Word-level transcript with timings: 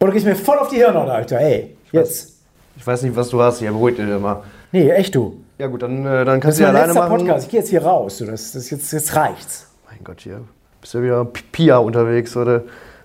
Boah, 0.00 0.06
du 0.06 0.12
gehst 0.14 0.24
mir 0.24 0.34
voll 0.34 0.56
auf 0.58 0.68
die 0.68 0.76
Hirnhaut, 0.76 1.10
Alter. 1.10 1.38
Ey, 1.40 1.76
jetzt. 1.92 2.32
Ich 2.74 2.86
weiß 2.86 3.02
nicht, 3.02 3.14
was 3.14 3.28
du 3.28 3.38
hast 3.42 3.58
hier, 3.58 3.70
beruhigt 3.70 3.98
dich 3.98 4.08
immer. 4.08 4.44
Nee, 4.72 4.88
echt 4.92 5.14
du. 5.14 5.36
Ja 5.58 5.66
gut, 5.66 5.82
dann, 5.82 6.06
äh, 6.06 6.24
dann 6.24 6.40
kannst 6.40 6.58
du 6.58 6.62
ja 6.62 6.70
alleine 6.70 6.94
machen. 6.94 7.18
Podcast. 7.18 7.44
Ich 7.44 7.50
gehe 7.50 7.60
jetzt 7.60 7.68
hier 7.68 7.82
raus. 7.84 8.16
Du. 8.16 8.24
Das, 8.24 8.52
das 8.52 8.70
jetzt, 8.70 8.90
jetzt 8.94 9.14
reicht's. 9.14 9.66
Mein 9.90 9.98
Gott, 10.02 10.22
hier 10.22 10.40
bist 10.80 10.94
du 10.94 11.02
wieder 11.02 11.22
Pia 11.52 11.76
unterwegs, 11.76 12.34
oder? 12.34 12.62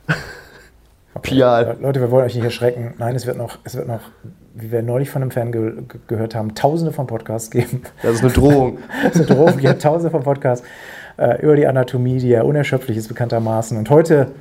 Pia. 1.21 1.59
Le- 1.59 1.77
Leute, 1.81 1.99
wir 1.99 2.11
wollen 2.11 2.27
euch 2.27 2.35
nicht 2.35 2.45
erschrecken. 2.45 2.93
Nein, 2.97 3.13
es 3.13 3.25
wird 3.25 3.35
noch, 3.37 3.57
es 3.65 3.75
wird 3.75 3.89
noch, 3.89 3.99
wie 4.53 4.71
wir 4.71 4.81
neulich 4.81 5.09
von 5.09 5.21
einem 5.21 5.31
Fan 5.31 5.51
ge 5.51 5.73
gehört 6.07 6.33
haben, 6.33 6.55
tausende 6.55 6.93
von 6.93 7.07
Podcasts 7.07 7.51
geben. 7.51 7.81
Das 8.03 8.13
ist 8.13 8.21
eine 8.23 8.31
Drohung. 8.31 8.77
Das 9.03 9.15
ist 9.19 9.29
eine 9.29 9.35
Drohung, 9.37 9.59
ja, 9.59 9.73
tausende 9.73 10.11
von 10.11 10.23
Podcasts 10.23 10.65
äh, 11.17 11.41
über 11.41 11.57
die 11.57 11.67
Anatomie, 11.67 12.19
die 12.19 12.29
ja 12.29 12.43
unerschöpflich 12.43 12.95
ist 12.95 13.09
bekanntermaßen. 13.09 13.77
Und 13.77 13.89
heute, 13.89 14.31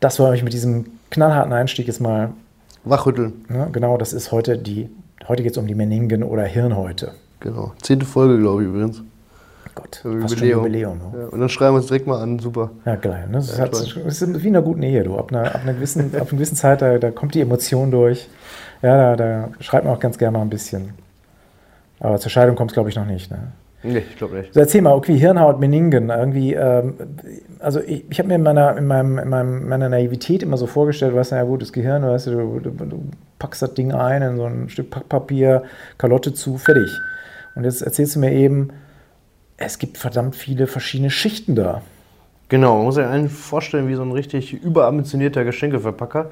das 0.00 0.18
wollen 0.18 0.32
wir 0.32 0.34
euch 0.34 0.44
mit 0.44 0.52
diesem 0.52 0.95
knallharten 1.10 1.52
Einstieg 1.52 1.86
jetzt 1.86 2.00
mal, 2.00 2.30
Wachrütteln. 2.84 3.44
ne, 3.48 3.68
genau, 3.72 3.96
das 3.96 4.12
ist 4.12 4.32
heute 4.32 4.58
die, 4.58 4.88
heute 5.28 5.42
geht 5.42 5.52
es 5.52 5.58
um 5.58 5.66
die 5.66 5.74
Meningen 5.74 6.22
oder 6.22 6.44
Hirnhäute. 6.44 7.12
Genau. 7.40 7.72
Zehnte 7.82 8.06
Folge, 8.06 8.38
glaube 8.38 8.62
ich 8.62 8.68
übrigens. 8.68 9.02
Gott, 9.74 10.00
Also 10.04 10.20
fast 10.20 10.38
schon 10.38 10.48
Jubiläum. 10.48 10.96
ne? 10.98 11.04
Ja, 11.20 11.26
und 11.26 11.38
dann 11.40 11.48
schreiben 11.50 11.74
wir 11.74 11.78
uns 11.80 11.88
direkt 11.88 12.06
mal 12.06 12.22
an, 12.22 12.38
super. 12.38 12.70
Ja, 12.86 12.94
geil. 12.96 13.26
Ne? 13.28 13.34
Das, 13.34 13.58
Ja, 13.58 13.64
hat, 13.64 13.74
das 13.74 13.92
ist 13.92 14.42
wie 14.42 14.48
in 14.48 14.56
einer 14.56 14.64
guten 14.64 14.82
Ehe, 14.82 15.02
du. 15.04 15.18
Ab 15.18 15.30
einer, 15.30 15.54
ab 15.54 15.60
einer, 15.62 15.74
gewissen, 15.74 16.06
ab 16.14 16.22
einer 16.22 16.30
gewissen 16.30 16.56
Zeit, 16.56 16.80
da, 16.80 16.96
da 16.96 17.10
kommt 17.10 17.34
die 17.34 17.42
Emotion 17.42 17.90
durch. 17.90 18.26
Ja, 18.80 19.14
da, 19.14 19.16
da 19.16 19.48
schreibt 19.60 19.84
man 19.84 19.94
auch 19.94 20.00
ganz 20.00 20.16
gerne 20.16 20.38
mal 20.38 20.42
ein 20.44 20.48
bisschen. 20.48 20.94
Aber 22.00 22.18
zur 22.18 22.30
Scheidung 22.30 22.56
kommt 22.56 22.70
es, 22.70 22.74
glaube 22.74 22.88
ich, 22.88 22.96
noch 22.96 23.04
nicht. 23.04 23.30
Ne? 23.30 23.38
Nee, 23.86 24.02
ich 24.10 24.16
glaube 24.16 24.36
nicht. 24.36 24.52
So, 24.52 24.60
erzähl 24.60 24.82
mal, 24.82 24.94
okay, 24.94 25.16
Hirnhaut, 25.16 25.60
Meningen, 25.60 26.10
irgendwie, 26.10 26.54
ähm, 26.54 26.94
also 27.60 27.80
ich, 27.80 28.04
ich 28.10 28.18
habe 28.18 28.28
mir 28.28 28.34
in 28.34 28.42
meiner, 28.42 28.76
in, 28.76 28.86
meinem, 28.86 29.18
in 29.18 29.28
meinem, 29.28 29.68
meiner 29.68 29.88
Naivität 29.88 30.42
immer 30.42 30.56
so 30.56 30.66
vorgestellt, 30.66 31.14
weißt 31.14 31.32
du, 31.32 31.36
ja 31.36 31.44
gut, 31.44 31.62
das 31.62 31.72
Gehirn, 31.72 32.02
weißt 32.02 32.26
du, 32.26 32.30
du, 32.30 32.60
du, 32.60 32.70
du 32.70 33.04
packst 33.38 33.62
das 33.62 33.74
Ding 33.74 33.92
ein 33.92 34.22
in 34.22 34.36
so 34.36 34.44
ein 34.44 34.68
Stück 34.68 34.90
Packpapier, 34.90 35.62
Kalotte 35.98 36.34
zu, 36.34 36.58
fertig. 36.58 36.90
Und 37.54 37.64
jetzt 37.64 37.82
erzählst 37.82 38.16
du 38.16 38.20
mir 38.20 38.32
eben, 38.32 38.70
es 39.56 39.78
gibt 39.78 39.98
verdammt 39.98 40.36
viele 40.36 40.66
verschiedene 40.66 41.10
Schichten 41.10 41.54
da. 41.54 41.82
Genau, 42.48 42.76
man 42.76 42.84
muss 42.84 42.96
sich 42.96 43.04
einen 43.04 43.28
vorstellen 43.28 43.88
wie 43.88 43.94
so 43.94 44.02
ein 44.02 44.12
richtig 44.12 44.52
überambitionierter 44.52 45.44
Geschenkeverpacker. 45.44 46.30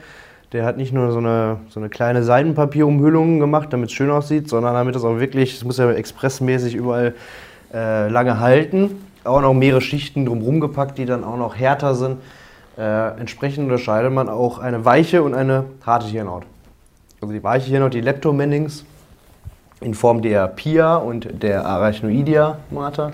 Der 0.52 0.64
hat 0.64 0.76
nicht 0.76 0.92
nur 0.92 1.10
so 1.10 1.18
eine, 1.18 1.58
so 1.68 1.80
eine 1.80 1.88
kleine 1.88 2.22
Seidenpapierumhüllung 2.22 3.40
gemacht, 3.40 3.72
damit 3.72 3.88
es 3.88 3.94
schön 3.94 4.10
aussieht, 4.10 4.48
sondern 4.48 4.74
damit 4.74 4.94
es 4.94 5.02
auch 5.02 5.18
wirklich, 5.18 5.56
es 5.56 5.64
muss 5.64 5.78
ja 5.78 5.90
expressmäßig 5.90 6.76
überall 6.76 7.14
äh, 7.74 8.08
lange 8.08 8.40
halten. 8.40 9.04
Auch 9.24 9.40
noch 9.40 9.54
mehrere 9.54 9.80
Schichten 9.80 10.26
drumherum 10.26 10.60
gepackt, 10.60 10.98
die 10.98 11.06
dann 11.06 11.24
auch 11.24 11.36
noch 11.36 11.56
härter 11.56 11.94
sind. 11.94 12.18
Äh, 12.78 13.18
entsprechend 13.18 13.64
unterscheidet 13.64 14.12
man 14.12 14.28
auch 14.28 14.58
eine 14.58 14.84
weiche 14.84 15.22
und 15.22 15.34
eine 15.34 15.64
harte 15.84 16.06
Hirnhaut. 16.06 16.44
Also 17.20 17.32
die 17.32 17.42
weiche 17.42 17.70
Hirnhaut, 17.70 17.94
die 17.94 18.00
Leptomennings, 18.00 18.84
in 19.80 19.94
Form 19.94 20.22
der 20.22 20.48
Pia 20.48 20.96
und 20.96 21.42
der 21.42 21.64
Arachnoidea 21.64 22.58
Mater. 22.70 23.12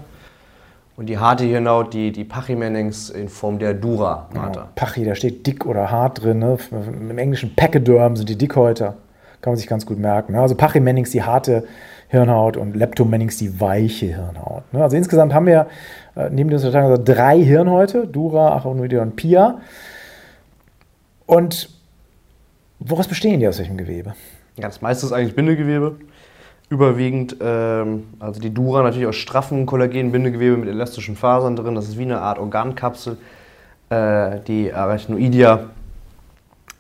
Und 0.97 1.06
die 1.06 1.19
harte 1.19 1.44
Hirnhaut, 1.44 1.94
die, 1.94 2.12
die 2.12 2.25
Pachymennings 2.25 3.11
in 3.11 3.28
Form 3.28 3.58
der 3.58 3.75
Dura 3.75 4.28
Mater. 4.34 4.50
Genau. 4.53 4.72
Pachi, 4.75 5.05
da 5.05 5.14
steht 5.14 5.47
dick 5.47 5.64
oder 5.64 5.91
hart 5.91 6.22
drin. 6.22 6.41
Ne? 6.41 6.58
Im 6.70 7.16
Englischen 7.16 7.55
Pachyderm 7.55 8.16
sind 8.16 8.28
die 8.28 8.36
Dickhäuter. 8.36 8.97
Kann 9.41 9.53
man 9.53 9.56
sich 9.56 9.66
ganz 9.66 9.86
gut 9.86 9.98
merken. 9.98 10.33
Ne? 10.33 10.41
Also 10.41 10.55
Pachymennings 10.55 11.11
die 11.11 11.22
harte 11.22 11.64
Hirnhaut 12.11 12.56
und 12.56 12.75
Leptomennings 12.75 13.36
die 13.36 13.61
weiche 13.61 14.06
Hirnhaut. 14.06 14.64
Ne? 14.72 14.83
Also 14.83 14.97
insgesamt 14.97 15.33
haben 15.33 15.47
wir 15.47 15.69
äh, 16.16 16.28
neben 16.28 16.50
den 16.50 16.58
Unterteilungen 16.58 16.92
also 16.92 17.05
drei 17.05 17.39
Hirnhäute, 17.39 18.08
Dura, 18.08 18.56
Achonoidea 18.56 19.00
und 19.00 19.14
Pia. 19.14 19.61
Und 21.27 21.70
woraus 22.81 23.06
bestehen 23.06 23.38
die 23.38 23.47
aus 23.47 23.61
welchem 23.61 23.77
Gewebe? 23.77 24.14
Ja, 24.56 24.66
das 24.66 24.83
meiste 24.83 25.06
ist 25.06 25.12
eigentlich 25.12 25.36
Bindegewebe. 25.36 25.97
Überwiegend, 26.69 27.36
ähm, 27.41 28.08
also 28.19 28.41
die 28.41 28.53
Dura 28.53 28.83
natürlich 28.83 29.06
aus 29.06 29.16
straffen 29.16 29.65
Kollagenbindegewebe 29.65 30.56
mit 30.56 30.69
elastischen 30.69 31.15
Fasern 31.15 31.54
drin. 31.54 31.76
Das 31.76 31.88
ist 31.88 31.97
wie 31.97 32.03
eine 32.03 32.20
Art 32.20 32.41
Organkapsel. 32.41 33.19
Äh, 33.88 34.41
die 34.49 34.72
Arachnoidea 34.72 35.70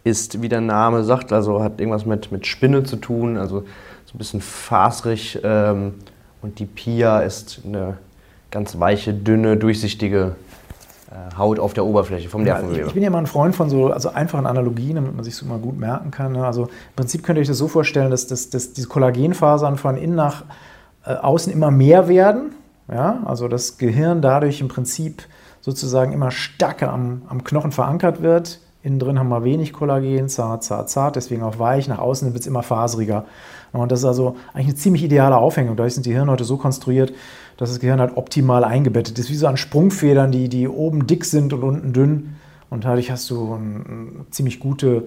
ist, 0.02 0.42
wie 0.42 0.48
der 0.48 0.60
Name 0.60 1.04
sagt, 1.04 1.32
also 1.32 1.62
hat 1.62 1.80
irgendwas 1.80 2.04
mit, 2.04 2.32
mit 2.32 2.48
Spinne 2.48 2.82
zu 2.82 2.96
tun, 2.96 3.36
also 3.36 3.64
so 4.10 4.16
ein 4.16 4.18
bisschen 4.18 4.40
faserig. 4.40 5.38
Ähm, 5.44 5.94
und 6.42 6.58
die 6.58 6.66
Pia 6.66 7.20
ist 7.20 7.60
eine 7.64 7.98
ganz 8.50 8.78
weiche, 8.80 9.14
dünne, 9.14 9.56
durchsichtige 9.56 10.34
äh, 11.10 11.36
Haut 11.36 11.60
auf 11.60 11.74
der 11.74 11.84
Oberfläche 11.84 12.28
vom 12.28 12.44
Ja, 12.44 12.54
ich, 12.56 12.60
Nervengewebe. 12.62 12.88
ich 12.88 12.94
bin 12.94 13.02
ja 13.02 13.10
mal 13.10 13.18
ein 13.18 13.26
Freund 13.26 13.54
von 13.54 13.70
so 13.70 13.88
also 13.88 14.10
einfachen 14.10 14.46
Analogien, 14.46 14.96
damit 14.96 15.14
man 15.14 15.24
sich 15.24 15.36
so 15.36 15.46
mal 15.46 15.58
gut 15.58 15.78
merken 15.78 16.10
kann. 16.10 16.32
ne? 16.32 16.44
Also 16.44 16.64
im 16.64 16.96
Prinzip 16.96 17.22
könnt 17.22 17.38
ihr 17.38 17.42
euch 17.42 17.48
das 17.48 17.58
so 17.58 17.68
vorstellen, 17.68 18.10
dass, 18.10 18.26
dass, 18.26 18.50
dass 18.50 18.72
diese 18.72 18.88
Kollagenfasern 18.88 19.76
von 19.76 19.96
innen 19.96 20.16
nach 20.16 20.44
äh, 21.04 21.12
außen 21.14 21.52
immer 21.52 21.70
mehr 21.70 22.08
werden. 22.08 22.52
Ja? 22.90 23.22
Also 23.26 23.46
das 23.46 23.78
Gehirn 23.78 24.22
dadurch 24.22 24.60
im 24.60 24.68
Prinzip 24.68 25.22
sozusagen 25.60 26.12
immer 26.12 26.30
stärker 26.32 26.92
am, 26.92 27.22
am 27.28 27.44
Knochen 27.44 27.70
verankert 27.70 28.22
wird. 28.22 28.58
Innen 28.82 28.98
drin 28.98 29.18
haben 29.18 29.28
wir 29.28 29.44
wenig 29.44 29.74
Kollagen, 29.74 30.28
zart, 30.28 30.64
zart, 30.64 30.88
zart, 30.88 31.16
deswegen 31.16 31.42
auch 31.42 31.58
weich. 31.58 31.86
Nach 31.86 31.98
außen 31.98 32.32
wird 32.32 32.40
es 32.40 32.46
immer 32.46 32.62
faseriger. 32.62 33.26
Und 33.72 33.92
das 33.92 34.00
ist 34.00 34.06
also 34.06 34.36
eigentlich 34.54 34.68
eine 34.68 34.74
ziemlich 34.76 35.04
ideale 35.04 35.36
Aufhängung. 35.36 35.76
Dadurch 35.76 35.94
sind 35.94 36.06
die 36.06 36.12
Hirnhäute 36.12 36.44
so 36.44 36.56
konstruiert, 36.56 37.12
dass 37.58 37.68
das 37.70 37.78
Gehirn 37.78 38.00
halt 38.00 38.16
optimal 38.16 38.64
eingebettet 38.64 39.18
ist. 39.18 39.30
Wie 39.30 39.34
so 39.34 39.46
an 39.46 39.58
Sprungfedern, 39.58 40.32
die, 40.32 40.48
die 40.48 40.66
oben 40.66 41.06
dick 41.06 41.26
sind 41.26 41.52
und 41.52 41.62
unten 41.62 41.92
dünn. 41.92 42.36
Und 42.70 42.84
dadurch 42.84 43.10
hast 43.10 43.28
du 43.30 43.54
eine, 43.54 44.30
ziemlich 44.30 44.60
gute 44.60 45.04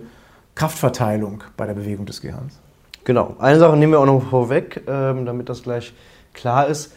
Kraftverteilung 0.54 1.44
bei 1.58 1.66
der 1.66 1.74
Bewegung 1.74 2.06
des 2.06 2.22
Gehirns. 2.22 2.60
Genau. 3.06 3.36
Eine 3.40 3.58
Sache 3.58 3.76
nehmen 3.76 3.94
wir 3.94 4.00
auch 4.00 4.06
noch 4.06 4.30
vorweg, 4.30 4.84
ähm, 4.88 5.26
damit 5.26 5.50
das 5.50 5.64
gleich 5.64 5.94
klar 6.34 6.68
ist. 6.68 6.94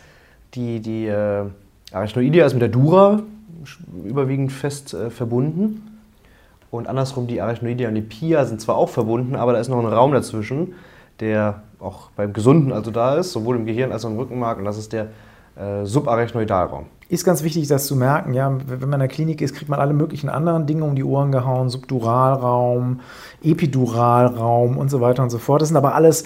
Die, 0.54 0.80
die 0.80 1.06
äh, 1.06 1.44
Arachnoidea 1.90 2.44
ist 2.44 2.52
mit 2.52 2.62
der 2.62 2.68
Dura 2.68 3.22
überwiegend 4.04 4.52
fest 4.52 4.94
äh, 4.94 5.10
verbunden. 5.10 5.85
Und 6.76 6.88
andersrum, 6.88 7.26
die 7.26 7.40
Arachnoidea 7.40 7.88
und 7.88 7.94
die 7.94 8.02
Pia 8.02 8.44
sind 8.44 8.60
zwar 8.60 8.76
auch 8.76 8.88
verbunden, 8.88 9.36
aber 9.36 9.52
da 9.52 9.58
ist 9.58 9.68
noch 9.68 9.78
ein 9.78 9.86
Raum 9.86 10.12
dazwischen, 10.12 10.74
der 11.20 11.62
auch 11.78 12.10
beim 12.16 12.32
Gesunden 12.32 12.72
also 12.72 12.90
da 12.90 13.16
ist, 13.16 13.32
sowohl 13.32 13.56
im 13.56 13.66
Gehirn 13.66 13.92
als 13.92 14.04
auch 14.04 14.10
im 14.10 14.16
Rückenmark. 14.16 14.58
Und 14.58 14.64
das 14.64 14.78
ist 14.78 14.92
der 14.92 15.08
äh, 15.56 15.84
Subarachnoidalraum. 15.84 16.86
Ist 17.08 17.24
ganz 17.24 17.44
wichtig, 17.44 17.68
das 17.68 17.86
zu 17.86 17.94
merken. 17.94 18.34
Ja, 18.34 18.52
wenn 18.66 18.80
man 18.80 18.94
in 18.94 18.98
der 18.98 19.08
Klinik 19.08 19.40
ist, 19.40 19.54
kriegt 19.54 19.70
man 19.70 19.78
alle 19.78 19.94
möglichen 19.94 20.28
anderen 20.28 20.66
Dinge 20.66 20.84
um 20.84 20.96
die 20.96 21.04
Ohren 21.04 21.30
gehauen: 21.30 21.68
Subduralraum, 21.68 23.00
Epiduralraum 23.44 24.76
und 24.76 24.90
so 24.90 25.00
weiter 25.00 25.22
und 25.22 25.30
so 25.30 25.38
fort. 25.38 25.62
Das 25.62 25.68
sind 25.68 25.76
aber 25.76 25.94
alles, 25.94 26.24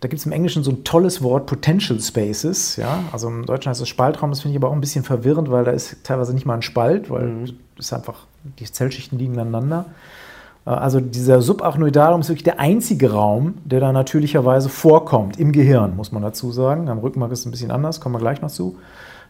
da 0.00 0.08
gibt 0.08 0.20
es 0.20 0.26
im 0.26 0.32
Englischen 0.32 0.62
so 0.62 0.70
ein 0.70 0.84
tolles 0.84 1.22
Wort, 1.22 1.46
Potential 1.46 2.00
Spaces. 2.00 2.76
Ja, 2.76 3.00
also 3.10 3.28
im 3.28 3.46
Deutschen 3.46 3.70
heißt 3.70 3.80
es 3.80 3.88
Spaltraum. 3.88 4.30
Das 4.30 4.40
finde 4.40 4.56
ich 4.56 4.62
aber 4.62 4.68
auch 4.68 4.74
ein 4.74 4.80
bisschen 4.80 5.04
verwirrend, 5.04 5.50
weil 5.50 5.64
da 5.64 5.72
ist 5.72 6.04
teilweise 6.04 6.32
nicht 6.34 6.46
mal 6.46 6.54
ein 6.54 6.62
Spalt, 6.62 7.10
weil 7.10 7.46
das 7.76 7.86
ist 7.86 7.92
einfach, 7.92 8.26
die 8.58 8.64
Zellschichten 8.64 9.18
liegen 9.18 9.38
aneinander. 9.38 9.86
Äh, 10.66 10.70
Also 10.70 11.00
dieser 11.00 11.42
Subarachnoidalraum 11.42 12.20
ist 12.20 12.28
wirklich 12.28 12.44
der 12.44 12.60
einzige 12.60 13.12
Raum, 13.12 13.54
der 13.64 13.80
da 13.80 13.92
natürlicherweise 13.92 14.68
vorkommt 14.68 15.40
im 15.40 15.50
Gehirn, 15.50 15.96
muss 15.96 16.12
man 16.12 16.22
dazu 16.22 16.52
sagen. 16.52 16.88
Am 16.88 16.98
Rückenmark 16.98 17.32
ist 17.32 17.40
es 17.40 17.46
ein 17.46 17.50
bisschen 17.50 17.72
anders, 17.72 18.00
kommen 18.00 18.14
wir 18.14 18.20
gleich 18.20 18.40
noch 18.40 18.50
zu. 18.50 18.76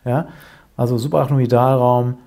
Ja? 0.05 0.29
Also 0.77 0.99
Subarachnoidalraum, 0.99 2.19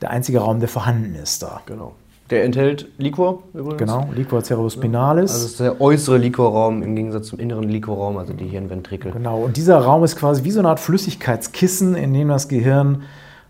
der 0.00 0.10
einzige 0.10 0.38
Raum, 0.38 0.60
der 0.60 0.68
vorhanden 0.68 1.14
ist 1.16 1.42
da. 1.42 1.62
Genau. 1.66 1.94
Der 2.32 2.44
enthält 2.44 2.88
Liquor 2.96 3.42
übrigens. 3.52 3.78
Genau, 3.78 4.08
Liquor 4.14 4.42
cerebrospinalis. 4.42 5.32
Also 5.32 5.44
es 5.44 5.50
ist 5.52 5.60
der 5.60 5.82
äußere 5.82 6.16
Liquorraum 6.16 6.82
im 6.82 6.96
Gegensatz 6.96 7.26
zum 7.26 7.38
inneren 7.38 7.68
Liquorraum, 7.68 8.16
also 8.16 8.32
die 8.32 8.46
Hirnventrikel. 8.46 9.12
Genau, 9.12 9.42
und 9.42 9.58
dieser 9.58 9.76
Raum 9.76 10.02
ist 10.02 10.16
quasi 10.16 10.42
wie 10.42 10.50
so 10.50 10.60
eine 10.60 10.70
Art 10.70 10.80
Flüssigkeitskissen, 10.80 11.94
in 11.94 12.14
dem 12.14 12.28
das 12.28 12.48
Gehirn 12.48 13.02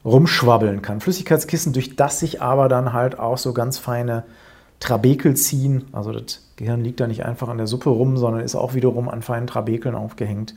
rumschwabbeln 0.04 0.82
kann. 0.82 1.00
Flüssigkeitskissen, 1.00 1.72
durch 1.72 1.94
das 1.94 2.18
sich 2.18 2.42
aber 2.42 2.68
dann 2.68 2.92
halt 2.92 3.20
auch 3.20 3.38
so 3.38 3.52
ganz 3.52 3.78
feine 3.78 4.24
Trabekel 4.80 5.34
ziehen. 5.34 5.84
Also 5.92 6.10
das 6.10 6.40
Gehirn 6.56 6.82
liegt 6.82 6.98
da 6.98 7.06
nicht 7.06 7.24
einfach 7.24 7.48
an 7.48 7.58
der 7.58 7.68
Suppe 7.68 7.88
rum, 7.88 8.16
sondern 8.16 8.42
ist 8.42 8.56
auch 8.56 8.74
wiederum 8.74 9.08
an 9.08 9.22
feinen 9.22 9.46
Trabekeln 9.46 9.94
aufgehängt. 9.94 10.56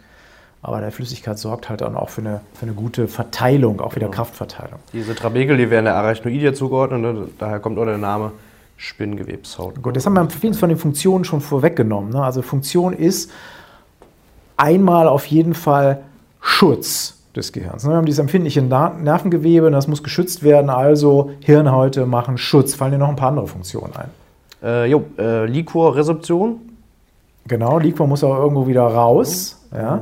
Aber 0.65 0.81
der 0.81 0.91
Flüssigkeit 0.91 1.37
sorgt 1.37 1.69
halt 1.69 1.81
dann 1.81 1.95
auch 1.95 2.09
für 2.09 2.21
eine, 2.21 2.41
für 2.55 2.63
eine 2.63 2.73
gute 2.73 3.07
Verteilung, 3.07 3.81
auch 3.81 3.95
wieder 3.95 4.09
Kraftverteilung. 4.09 4.79
Diese 4.93 5.13
Trabekel, 5.13 5.57
die 5.57 5.69
werden 5.69 5.85
der 5.85 5.95
Arachnoidea 5.95 6.55
zugeordnet, 6.55 7.05
und 7.05 7.29
daher 7.37 7.59
kommt 7.59 7.77
auch 7.77 7.85
der 7.85 7.99
Name 7.99 8.31
Spinngewebshaut. 8.75 9.79
Gut, 9.83 9.95
das 9.95 10.07
haben 10.07 10.15
wir 10.15 10.27
vieles 10.27 10.57
von 10.57 10.69
den 10.69 10.79
Funktionen 10.79 11.23
schon 11.23 11.39
vorweggenommen. 11.39 12.09
Ne? 12.09 12.23
Also 12.23 12.41
Funktion 12.41 12.93
ist 12.93 13.29
einmal 14.57 15.07
auf 15.07 15.27
jeden 15.27 15.53
Fall 15.53 15.99
Schutz 16.41 17.23
des 17.35 17.51
Gehirns. 17.51 17.83
ne? 17.83 17.91
Wir 17.91 17.97
haben 17.97 18.07
dieses 18.07 18.19
empfindliche 18.19 18.63
Nervengewebe, 18.63 19.69
das 19.69 19.87
muss 19.87 20.01
geschützt 20.01 20.41
werden, 20.41 20.71
also 20.71 21.29
Hirnhäute 21.41 22.07
machen 22.07 22.39
Schutz. 22.39 22.73
Fallen 22.73 22.93
dir 22.93 22.97
noch 22.97 23.09
ein 23.09 23.15
paar 23.15 23.29
andere 23.29 23.45
Funktionen 23.45 23.93
ein? 23.95 24.09
Äh, 24.63 24.85
jo, 24.87 25.03
äh, 25.19 25.45
Liquorresorption. 25.45 26.59
Genau, 27.47 27.77
Liquor 27.77 28.07
muss 28.07 28.23
auch 28.23 28.35
irgendwo 28.35 28.65
wieder 28.65 28.81
raus. 28.81 29.61
Ja, 29.71 30.01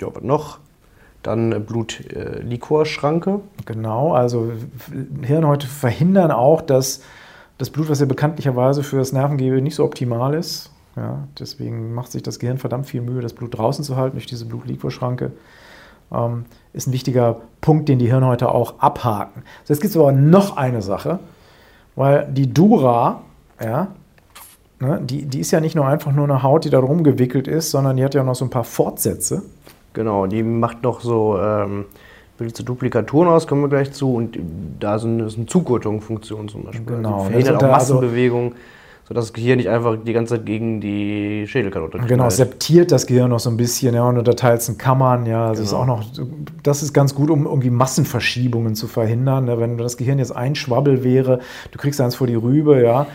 Ja, 0.00 0.08
was 0.12 0.22
noch? 0.22 0.58
Dann 1.22 1.52
äh, 1.52 1.58
Blut-Liquorschranke. 1.58 3.40
genau. 3.64 4.12
Also 4.12 4.52
Hirnhäute 5.22 5.66
verhindern 5.66 6.30
auch, 6.30 6.60
dass 6.60 7.02
das 7.58 7.70
Blut, 7.70 7.88
was 7.88 8.00
ja 8.00 8.06
bekanntlicherweise 8.06 8.82
für 8.82 8.98
das 8.98 9.12
Nervengewebe 9.12 9.62
nicht 9.62 9.74
so 9.74 9.84
optimal 9.84 10.34
ist. 10.34 10.70
Ja, 10.96 11.26
deswegen 11.38 11.92
macht 11.94 12.12
sich 12.12 12.22
das 12.22 12.38
Gehirn 12.38 12.58
verdammt 12.58 12.86
viel 12.86 13.00
Mühe, 13.00 13.20
das 13.20 13.32
Blut 13.32 13.56
draußen 13.56 13.84
zu 13.84 13.96
halten 13.96 14.16
durch 14.16 14.26
diese 14.26 14.46
Blutliquorschranke. 14.46 15.32
Ähm, 16.12 16.44
ist 16.72 16.86
ein 16.86 16.92
wichtiger 16.92 17.40
Punkt, 17.60 17.88
den 17.88 17.98
die 17.98 18.06
Hirnhäute 18.06 18.50
auch 18.50 18.78
abhaken. 18.78 19.42
So, 19.64 19.74
jetzt 19.74 19.80
gibt 19.80 19.90
es 19.90 19.96
aber 19.96 20.12
noch 20.12 20.56
eine 20.56 20.82
Sache, 20.82 21.18
weil 21.96 22.28
die 22.30 22.52
Dura, 22.52 23.22
ja, 23.60 23.88
ne, 24.78 25.00
die, 25.02 25.24
die 25.26 25.40
ist 25.40 25.50
ja 25.50 25.60
nicht 25.60 25.74
nur 25.74 25.86
einfach 25.86 26.12
nur 26.12 26.24
eine 26.24 26.42
Haut, 26.42 26.64
die 26.64 26.70
da 26.70 26.78
rumgewickelt 26.78 27.48
ist, 27.48 27.70
sondern 27.70 27.96
die 27.96 28.04
hat 28.04 28.14
ja 28.14 28.22
auch 28.22 28.26
noch 28.26 28.34
so 28.36 28.44
ein 28.44 28.50
paar 28.50 28.64
Fortsätze. 28.64 29.42
Genau, 29.94 30.26
die 30.26 30.42
macht 30.42 30.82
noch 30.82 31.00
so 31.00 31.38
ähm, 31.40 31.86
bildet 32.36 32.56
so 32.56 32.64
Duplikaturen 32.64 33.28
aus, 33.28 33.46
kommen 33.46 33.62
wir 33.62 33.68
gleich 33.68 33.92
zu. 33.92 34.12
Und 34.14 34.36
da 34.80 34.96
ist 34.96 35.04
eine, 35.04 35.24
ist 35.24 35.36
eine 35.36 35.46
Zugurtungsfunktion 35.46 36.48
zum 36.48 36.64
Beispiel. 36.64 36.84
Genau. 36.96 37.14
Also 37.14 37.24
verhindert 37.30 37.54
Also 37.54 37.56
auch 37.56 37.60
da- 37.70 37.74
also- 37.74 37.94
Massenbewegungen, 37.94 38.52
sodass 39.06 39.26
das 39.26 39.32
Gehirn 39.34 39.58
nicht 39.58 39.68
einfach 39.68 39.96
die 40.04 40.12
ganze 40.12 40.34
Zeit 40.36 40.46
gegen 40.46 40.80
die 40.80 41.44
Schädelkalotte 41.46 41.98
Genau, 41.98 42.06
knallt. 42.24 42.32
septiert 42.32 42.90
das 42.90 43.06
Gehirn 43.06 43.30
noch 43.30 43.38
so 43.38 43.50
ein 43.50 43.56
bisschen, 43.56 43.94
ja, 43.94 44.02
und 44.08 44.18
unterteilt 44.18 44.62
es 44.62 44.68
in 44.68 44.78
Kammern, 44.78 45.26
ja, 45.26 45.50
das 45.50 45.60
ist 45.60 45.70
Genau. 45.70 45.82
auch 45.82 45.86
noch, 45.86 46.04
das 46.64 46.82
ist 46.82 46.92
ganz 46.92 47.14
gut, 47.14 47.30
um 47.30 47.44
irgendwie 47.46 47.70
Massenverschiebungen 47.70 48.74
zu 48.74 48.88
verhindern. 48.88 49.44
Ne? 49.44 49.60
Wenn 49.60 49.76
das 49.78 49.96
Gehirn 49.96 50.18
jetzt 50.18 50.34
ein 50.34 50.54
Schwabbel 50.56 51.04
wäre, 51.04 51.38
du 51.70 51.78
kriegst 51.78 52.00
eins 52.00 52.14
vor 52.16 52.26
die 52.26 52.34
Rübe, 52.34 52.82
ja, 52.82 53.06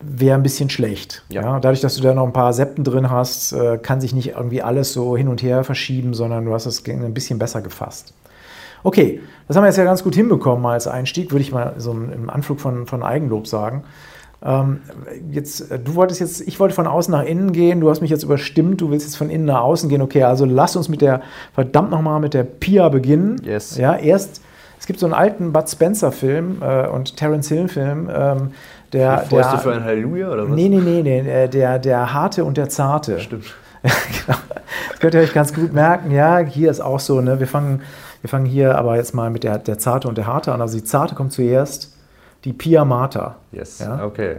wäre 0.00 0.34
ein 0.34 0.42
bisschen 0.42 0.70
schlecht. 0.70 1.24
Ja. 1.28 1.42
Ja. 1.42 1.60
Dadurch, 1.60 1.80
dass 1.80 1.96
du 1.96 2.02
da 2.02 2.14
noch 2.14 2.26
ein 2.26 2.32
paar 2.32 2.52
Septen 2.52 2.84
drin 2.84 3.10
hast, 3.10 3.52
äh, 3.52 3.78
kann 3.78 4.00
sich 4.00 4.14
nicht 4.14 4.28
irgendwie 4.30 4.62
alles 4.62 4.92
so 4.92 5.16
hin 5.16 5.28
und 5.28 5.42
her 5.42 5.64
verschieben, 5.64 6.14
sondern 6.14 6.44
du 6.44 6.52
hast 6.52 6.66
das 6.66 6.84
Gehirn 6.84 7.04
ein 7.04 7.14
bisschen 7.14 7.38
besser 7.38 7.62
gefasst. 7.62 8.14
Okay, 8.84 9.20
das 9.46 9.56
haben 9.56 9.64
wir 9.64 9.68
jetzt 9.68 9.76
ja 9.76 9.84
ganz 9.84 10.04
gut 10.04 10.14
hinbekommen 10.14 10.64
als 10.66 10.86
Einstieg, 10.86 11.32
würde 11.32 11.42
ich 11.42 11.52
mal 11.52 11.74
so 11.78 11.90
im 11.92 12.30
Anflug 12.30 12.60
von, 12.60 12.86
von 12.86 13.02
Eigenlob 13.02 13.46
sagen. 13.46 13.84
Ähm, 14.40 14.82
jetzt, 15.30 15.70
äh, 15.70 15.78
du 15.78 15.94
wolltest 15.96 16.20
jetzt, 16.20 16.40
ich 16.42 16.60
wollte 16.60 16.74
von 16.74 16.86
außen 16.86 17.10
nach 17.10 17.24
innen 17.24 17.52
gehen, 17.52 17.80
du 17.80 17.90
hast 17.90 18.00
mich 18.00 18.10
jetzt 18.10 18.22
überstimmt, 18.22 18.80
du 18.80 18.90
willst 18.90 19.04
jetzt 19.04 19.16
von 19.16 19.30
innen 19.30 19.46
nach 19.46 19.62
außen 19.62 19.88
gehen. 19.88 20.00
Okay, 20.00 20.22
also 20.22 20.44
lass 20.44 20.76
uns 20.76 20.88
mit 20.88 21.00
der, 21.00 21.22
verdammt 21.54 21.90
nochmal 21.90 22.20
mit 22.20 22.34
der 22.34 22.44
Pia 22.44 22.88
beginnen. 22.88 23.40
Yes. 23.44 23.76
Ja, 23.76 23.96
erst, 23.96 24.40
es 24.78 24.86
gibt 24.86 25.00
so 25.00 25.06
einen 25.06 25.14
alten 25.14 25.52
Bud 25.52 25.68
Spencer-Film 25.68 26.62
äh, 26.62 26.86
und 26.86 27.16
Terence 27.16 27.48
Hill-Film, 27.48 28.08
ähm, 28.14 28.50
der, 28.92 29.24
der, 29.24 29.58
für 29.58 29.72
ein 29.72 29.84
Halleluja 29.84 30.30
oder 30.30 30.44
was? 30.48 30.54
Nee, 30.54 30.68
nee, 30.68 30.80
nee, 30.80 31.02
nee, 31.02 31.18
äh, 31.44 31.48
der, 31.48 31.78
der 31.78 32.12
Harte 32.12 32.44
und 32.44 32.56
der 32.56 32.68
Zarte. 32.68 33.20
Stimmt. 33.20 33.54
genau. 33.82 34.38
Das 34.90 34.98
könnt 35.00 35.14
ihr 35.14 35.20
euch 35.20 35.32
ganz 35.34 35.54
gut 35.54 35.72
merken. 35.72 36.10
Ja, 36.10 36.38
hier 36.38 36.70
ist 36.70 36.80
auch 36.80 37.00
so, 37.00 37.20
ne? 37.20 37.38
Wir 37.38 37.46
fangen, 37.46 37.82
wir 38.22 38.28
fangen 38.30 38.46
hier 38.46 38.76
aber 38.76 38.96
jetzt 38.96 39.14
mal 39.14 39.30
mit 39.30 39.44
der, 39.44 39.58
der 39.58 39.78
Zarte 39.78 40.08
und 40.08 40.18
der 40.18 40.26
Harte 40.26 40.52
an. 40.52 40.60
Also 40.60 40.76
die 40.78 40.84
Zarte 40.84 41.14
kommt 41.14 41.32
zuerst, 41.32 41.94
die 42.44 42.52
Pia 42.52 42.84
Mater. 42.84 43.36
Yes, 43.52 43.78
Ja. 43.78 44.04
okay. 44.04 44.36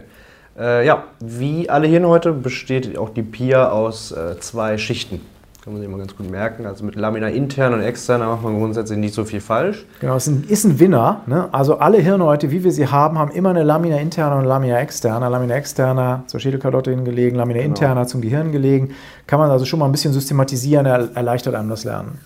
Äh, 0.58 0.84
ja, 0.84 1.04
wie 1.20 1.70
alle 1.70 1.86
Hirnhäute 1.86 2.32
besteht 2.32 2.98
auch 2.98 3.10
die 3.10 3.22
Pia 3.22 3.70
aus 3.70 4.12
äh, 4.12 4.38
zwei 4.40 4.76
Schichten. 4.76 5.20
Kann 5.62 5.74
man 5.74 5.82
sich 5.82 5.90
mal 5.90 5.98
ganz 5.98 6.16
gut 6.16 6.30
merken. 6.30 6.64
Also 6.64 6.84
mit 6.84 6.94
Lamina 6.94 7.28
interna 7.28 7.76
und 7.76 7.82
externa 7.82 8.26
macht 8.26 8.42
man 8.42 8.58
grundsätzlich 8.58 8.98
nicht 8.98 9.12
so 9.12 9.26
viel 9.26 9.42
falsch. 9.42 9.84
Genau, 10.00 10.16
es 10.16 10.26
ist 10.26 10.64
ein, 10.64 10.80
Winner. 10.80 11.20
Ne? 11.26 11.52
Also 11.52 11.76
alle 11.76 11.98
Hirnhäute, 11.98 12.50
wie 12.50 12.64
wir 12.64 12.72
sie 12.72 12.86
haben, 12.86 13.18
haben 13.18 13.30
immer 13.32 13.50
eine 13.50 13.62
Lamina 13.62 13.98
interna 13.98 14.38
und 14.38 14.46
Lamina 14.46 14.80
externa. 14.80 15.28
Lamina 15.28 15.54
externa 15.54 16.24
zur 16.28 16.40
Schädelkarotte 16.40 16.90
hingelegen, 16.90 17.36
Lamina 17.36 17.60
interna 17.60 18.06
zum 18.06 18.22
Gehirn 18.22 18.52
gelegen. 18.52 18.94
Kann 19.26 19.38
man 19.38 19.50
also 19.50 19.66
schon 19.66 19.80
mal 19.80 19.84
ein 19.84 19.92
bisschen 19.92 20.14
systematisieren, 20.14 20.86
er, 20.86 21.14
erleichtert 21.14 21.54
einem 21.54 21.68
das 21.68 21.84
Lernen. 21.84 22.18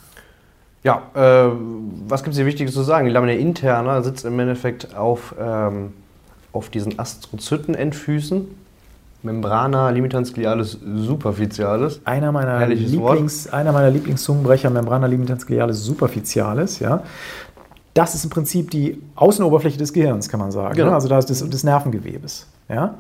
Ja, 0.84 1.02
äh, 1.14 1.50
was 2.06 2.22
gibt 2.22 2.34
es 2.34 2.36
hier 2.36 2.46
Wichtiges 2.46 2.72
zu 2.72 2.82
sagen? 2.82 3.06
Die 3.06 3.12
Lamina 3.12 3.32
interna 3.32 4.00
sitzt 4.02 4.25
im 4.25 4.38
Endeffekt 4.38 4.94
auf, 4.94 5.34
ähm, 5.40 5.92
auf 6.52 6.69
diesen 6.69 7.00
Astrozyten-Endfüßen. 7.00 8.46
Membrana 9.25 9.88
limitans 9.91 10.32
superficialis. 10.85 12.00
Einer 12.05 12.31
meiner, 12.31 12.61
Herrliches 12.61 12.93
Lieblings, 12.93 13.53
einer 13.53 13.73
meiner 13.73 13.91
Lieblingszungenbrecher, 13.91 14.69
Membrana 14.71 15.06
limitans 15.06 15.47
superficialis, 15.71 16.79
ja. 16.79 17.03
Das 17.94 18.15
ist 18.15 18.25
im 18.25 18.31
Prinzip 18.31 18.71
die 18.71 19.00
Außenoberfläche 19.15 19.79
des 19.79 19.93
Gehirns, 19.93 20.29
kann 20.29 20.41
man 20.41 20.50
sagen. 20.50 20.75
Genau. 20.75 20.91
Ne? 20.91 20.94
Also 20.94 21.09
das 21.09 21.26
des, 21.26 21.49
des 21.49 21.65
Nervengewebes. 21.65 22.47
Ja? 22.69 22.94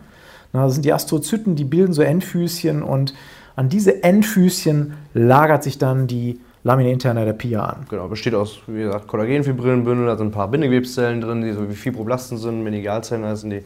Na, 0.52 0.64
Das 0.64 0.74
sind 0.74 0.84
die 0.84 0.92
Astrozyten, 0.92 1.56
die 1.56 1.64
bilden 1.64 1.92
so 1.92 2.02
Endfüßchen 2.02 2.82
und 2.82 3.12
an 3.56 3.68
diese 3.68 4.02
Endfüßchen 4.02 4.94
lagert 5.12 5.62
sich 5.62 5.78
dann 5.78 6.06
die 6.06 6.40
Lamina 6.62 6.90
interna 6.90 7.24
der 7.24 7.34
Pia 7.34 7.64
an. 7.64 7.86
Genau, 7.90 8.08
besteht 8.08 8.34
aus, 8.34 8.60
wie 8.66 8.82
gesagt, 8.82 9.06
Kollagenfibrillenbündel, 9.08 10.06
da 10.06 10.16
sind 10.16 10.28
ein 10.28 10.32
paar 10.32 10.48
Bindegewebszellen 10.48 11.20
drin, 11.20 11.42
die 11.42 11.52
so 11.52 11.68
wie 11.68 11.74
Fibroblasten 11.74 12.38
sind, 12.38 12.62
Meningalzellen 12.62 13.24
heißen 13.24 13.50
die. 13.50 13.62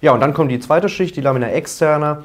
Ja, 0.00 0.12
und 0.12 0.20
dann 0.20 0.34
kommt 0.34 0.50
die 0.50 0.60
zweite 0.60 0.88
Schicht, 0.88 1.16
die 1.16 1.20
Lamina 1.20 1.48
externa. 1.48 2.24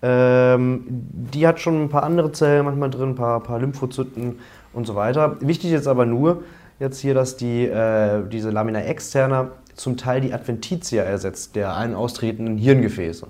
Ähm, 0.00 0.84
die 0.88 1.46
hat 1.46 1.60
schon 1.60 1.84
ein 1.84 1.88
paar 1.88 2.02
andere 2.02 2.32
Zellen 2.32 2.64
manchmal 2.64 2.90
drin, 2.90 3.10
ein 3.10 3.14
paar, 3.14 3.40
paar 3.40 3.60
Lymphozyten 3.60 4.38
und 4.72 4.86
so 4.86 4.94
weiter. 4.94 5.36
Wichtig 5.40 5.72
ist 5.72 5.86
aber 5.86 6.06
nur 6.06 6.42
jetzt 6.80 6.98
hier, 7.00 7.14
dass 7.14 7.36
die, 7.36 7.66
äh, 7.66 8.26
diese 8.28 8.50
Lamina 8.50 8.82
externa 8.82 9.50
zum 9.74 9.96
Teil 9.96 10.20
die 10.20 10.32
Adventitia 10.34 11.04
ersetzt, 11.04 11.54
der 11.54 11.76
ein- 11.76 11.94
austretenden 11.94 12.56
Hirngefäße. 12.58 13.26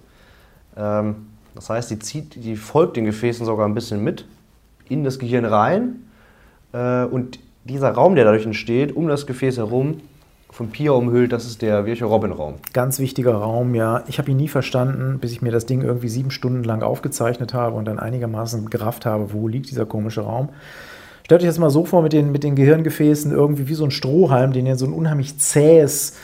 Ähm, 0.76 1.26
das 1.55 1.69
heißt, 1.69 1.90
die, 1.90 1.99
zieht, 1.99 2.43
die 2.43 2.56
folgt 2.56 2.96
den 2.96 3.05
Gefäßen 3.05 3.44
sogar 3.44 3.67
ein 3.69 3.75
bisschen 3.75 4.02
mit 4.02 4.25
in 4.88 5.05
das 5.05 5.19
Gehirn 5.19 5.44
rein. 5.44 6.06
Äh, 6.73 7.05
und 7.05 7.38
dieser 7.64 7.90
Raum, 7.90 8.14
der 8.14 8.25
dadurch 8.25 8.46
entsteht, 8.46 8.96
um 8.96 9.08
das 9.08 9.26
Gefäß 9.26 9.58
herum, 9.58 9.99
von 10.52 10.69
Pia 10.69 10.93
umhüllt, 10.93 11.32
das 11.32 11.46
ist 11.46 11.62
der 11.62 11.87
Virchow-Robin-Raum. 11.87 12.56
Ganz 12.75 12.99
wichtiger 12.99 13.34
Raum, 13.34 13.75
ja. 13.75 14.04
Ich 14.06 14.19
habe 14.19 14.31
ihn 14.31 14.37
nie 14.37 14.49
verstanden, 14.49 15.19
bis 15.19 15.32
ich 15.32 15.40
mir 15.40 15.50
das 15.50 15.64
Ding 15.64 15.81
irgendwie 15.81 16.10
sieben 16.10 16.31
Stunden 16.31 16.62
lang 16.62 16.82
aufgezeichnet 16.82 17.54
habe 17.54 17.75
und 17.75 17.87
dann 17.87 17.99
einigermaßen 17.99 18.69
gerafft 18.69 19.06
habe, 19.06 19.32
wo 19.32 19.49
liegt 19.49 19.70
dieser 19.70 19.87
komische 19.87 20.20
Raum. 20.20 20.50
Stellt 21.25 21.40
euch 21.40 21.49
das 21.49 21.58
mal 21.58 21.70
so 21.70 21.87
vor 21.87 22.02
mit 22.02 22.12
den, 22.12 22.32
mit 22.32 22.44
den 22.44 22.54
Gehirngefäßen, 22.54 23.32
irgendwie 23.32 23.66
wie 23.69 23.75
so 23.75 23.84
ein 23.84 23.90
Strohhalm, 23.90 24.52
den 24.52 24.66
ihr 24.66 24.76
so 24.76 24.84
ein 24.84 24.93
unheimlich 24.93 25.38
zähes, 25.38 26.19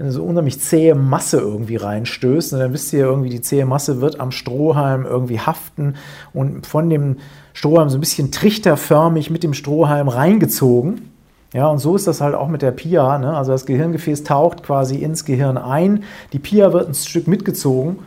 in 0.00 0.10
so 0.10 0.22
eine 0.22 0.28
unheimlich 0.28 0.60
zähe 0.60 0.96
Masse 0.96 1.38
irgendwie 1.38 1.76
reinstößt. 1.76 2.54
Und 2.54 2.58
dann 2.58 2.72
wisst 2.72 2.92
ihr 2.92 3.04
irgendwie, 3.04 3.30
die 3.30 3.42
zähe 3.42 3.64
Masse 3.64 4.00
wird 4.00 4.18
am 4.18 4.32
Strohhalm 4.32 5.06
irgendwie 5.06 5.38
haften 5.38 5.94
und 6.32 6.66
von 6.66 6.90
dem 6.90 7.18
Strohhalm 7.52 7.90
so 7.90 7.98
ein 7.98 8.00
bisschen 8.00 8.32
trichterförmig 8.32 9.30
mit 9.30 9.44
dem 9.44 9.54
Strohhalm 9.54 10.08
reingezogen. 10.08 11.12
Ja, 11.54 11.68
und 11.68 11.78
so 11.78 11.96
ist 11.96 12.06
das 12.06 12.20
halt 12.20 12.34
auch 12.34 12.48
mit 12.48 12.60
der 12.60 12.72
Pia. 12.72 13.18
Ne? 13.18 13.34
Also 13.34 13.52
das 13.52 13.64
Gehirngefäß 13.64 14.24
taucht 14.24 14.62
quasi 14.62 14.96
ins 14.96 15.24
Gehirn 15.24 15.56
ein. 15.56 16.04
Die 16.32 16.38
Pia 16.38 16.72
wird 16.72 16.88
ein 16.88 16.94
Stück 16.94 17.26
mitgezogen, 17.26 18.00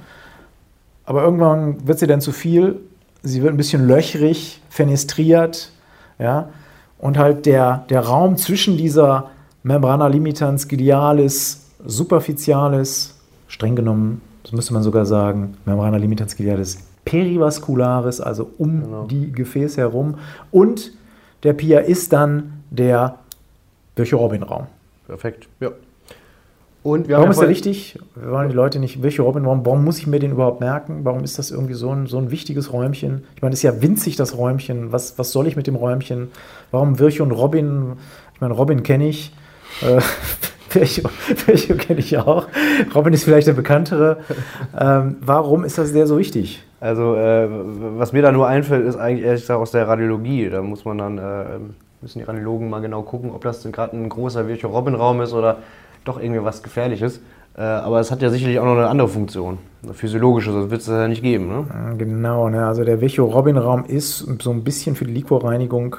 aber 1.06 1.24
irgendwann 1.24 1.88
wird 1.88 2.00
sie 2.00 2.08
dann 2.08 2.22
zu 2.22 2.32
viel. 2.32 2.80
Sie 3.24 3.42
wird 3.42 3.54
ein 3.54 3.58
bisschen 3.58 3.88
löchrig, 3.88 4.62
fenestriert. 4.70 5.72
Ja? 6.20 6.50
Und 7.00 7.18
halt 7.18 7.46
der, 7.48 7.86
der 7.90 8.02
Raum 8.02 8.38
zwischen 8.38 8.78
dieser 8.78 9.32
Membrana 9.64 10.08
limitans 10.08 10.68
glialis 10.68 11.66
superficialis, 11.84 13.16
streng 13.48 13.76
genommen, 13.76 14.22
das 14.44 14.52
müsste 14.52 14.74
man 14.74 14.84
sogar 14.84 15.06
sagen, 15.06 15.56
Membrana 15.66 15.98
limitans 15.98 16.36
glialis 16.36 16.78
perivascularis, 17.06 18.22
also 18.22 18.52
um 18.58 18.84
Genau. 18.84 19.06
die 19.06 19.32
Gefäße 19.32 19.82
herum. 19.82 20.16
Und 20.52 20.92
der 21.44 21.54
Pia 21.54 21.80
ist 21.80 22.14
dann 22.14 22.64
der 22.70 23.16
Virchow-Robin-Raum. 23.96 24.68
Perfekt, 25.08 25.48
ja. 25.60 25.72
Und 26.84 27.08
wir 27.08 27.16
Warum 27.16 27.26
haben 27.26 27.32
ist 27.32 27.38
ja 27.38 27.44
der 27.44 27.50
wichtig? 27.52 28.00
Wir 28.16 28.32
wollen 28.32 28.50
die 28.50 28.56
Leute 28.56 28.80
nicht, 28.80 29.04
Virchow-Robin-Raum, 29.04 29.66
warum 29.66 29.84
muss 29.86 30.00
ich 30.00 30.08
mir 30.08 30.20
den 30.20 30.32
überhaupt 30.32 30.62
merken? 30.62 31.02
Warum 31.04 31.24
ist 31.24 31.38
das 31.38 31.52
irgendwie 31.52 31.76
so 31.76 31.92
ein, 31.92 32.08
so 32.08 32.18
ein 32.18 32.32
wichtiges 32.32 32.74
Räumchen? 32.74 33.24
Ich 33.36 33.42
meine, 33.44 33.52
das 33.52 33.60
ist 33.60 33.64
ja 33.64 33.82
winzig, 33.82 34.16
das 34.16 34.36
Räumchen. 34.36 34.92
Was, 34.92 35.20
was 35.20 35.32
soll 35.32 35.46
ich 35.46 35.56
mit 35.56 35.68
dem 35.68 35.76
Räumchen? 35.76 36.30
Warum 36.72 36.98
Virchow 36.98 37.26
und 37.26 37.32
Robin? 37.32 37.94
Ich 38.34 38.42
meine, 38.42 38.56
Robin 38.56 38.82
kenne 38.82 39.08
ich. 39.10 39.32
Äh, 39.82 40.02
Virchow, 40.72 41.12
Virchow 41.46 41.78
kenne 41.78 42.00
ich 42.00 42.18
auch. 42.18 42.48
Robin 42.96 43.14
ist 43.14 43.26
vielleicht 43.26 43.46
der 43.46 43.54
bekanntere. 43.54 44.18
Ähm, 44.80 45.18
warum 45.22 45.64
ist 45.64 45.78
das 45.78 45.94
der 45.94 46.08
so 46.08 46.18
wichtig? 46.18 46.64
Also, 46.80 47.16
äh, 47.16 47.48
was 47.98 48.12
mir 48.12 48.24
da 48.24 48.32
nur 48.32 48.48
einfällt, 48.48 48.88
ist 48.88 48.96
eigentlich 48.96 49.24
ehrlich 49.24 49.42
gesagt 49.42 49.60
aus 49.60 49.70
der 49.70 49.88
Radiologie. 49.88 50.50
Da 50.50 50.64
muss 50.64 50.84
man 50.84 50.98
dann, 50.98 51.18
äh, 51.20 51.60
müssen 52.02 52.20
die 52.20 52.26
Radiologen 52.26 52.70
mal 52.70 52.82
genau 52.82 53.04
gucken, 53.04 53.32
ob 53.32 53.44
das 53.44 53.62
denn 53.62 53.72
gerade 53.72 53.96
ein 53.96 54.10
großer 54.10 54.48
Virchow-Robin-Raum 54.48 55.22
ist 55.22 55.34
oder 55.34 55.58
doch 56.04 56.20
irgendwie 56.20 56.44
was 56.44 56.64
Gefährliches. 56.64 57.22
Äh, 57.56 57.62
aber 57.62 58.00
es 58.00 58.12
hat 58.12 58.22
ja 58.22 58.30
sicherlich 58.30 58.60
auch 58.60 58.66
noch 58.66 58.78
eine 58.78 58.88
andere 58.88 59.08
Funktion, 59.08 59.58
eine 59.84 59.94
physiologische, 59.94 60.52
sonst 60.52 60.72
wird 60.72 60.82
es 60.82 60.88
das 60.88 60.96
ja 60.96 61.08
nicht 61.08 61.22
geben. 61.22 61.48
Ne? 61.48 61.96
Genau, 61.98 62.50
ne? 62.50 62.66
also 62.66 62.84
der 62.84 63.02
Virchow-Robin-Raum 63.02 63.86
ist 63.86 64.26
so 64.42 64.52
ein 64.52 64.64
bisschen 64.64 64.96
für 64.96 65.06
die 65.06 65.14
Liquorreinigung 65.14 65.98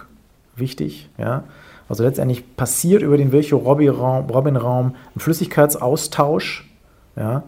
wichtig. 0.57 1.11
Ja? 1.19 1.45
Also 1.89 2.05
letztendlich 2.05 2.57
passiert 2.57 3.03
über 3.03 3.17
den 3.17 3.33
Virchow-Robin-Raum 3.33 4.95
ein 5.15 5.21
Flüssigkeitsaustausch. 5.21 6.69
Ja? 7.17 7.43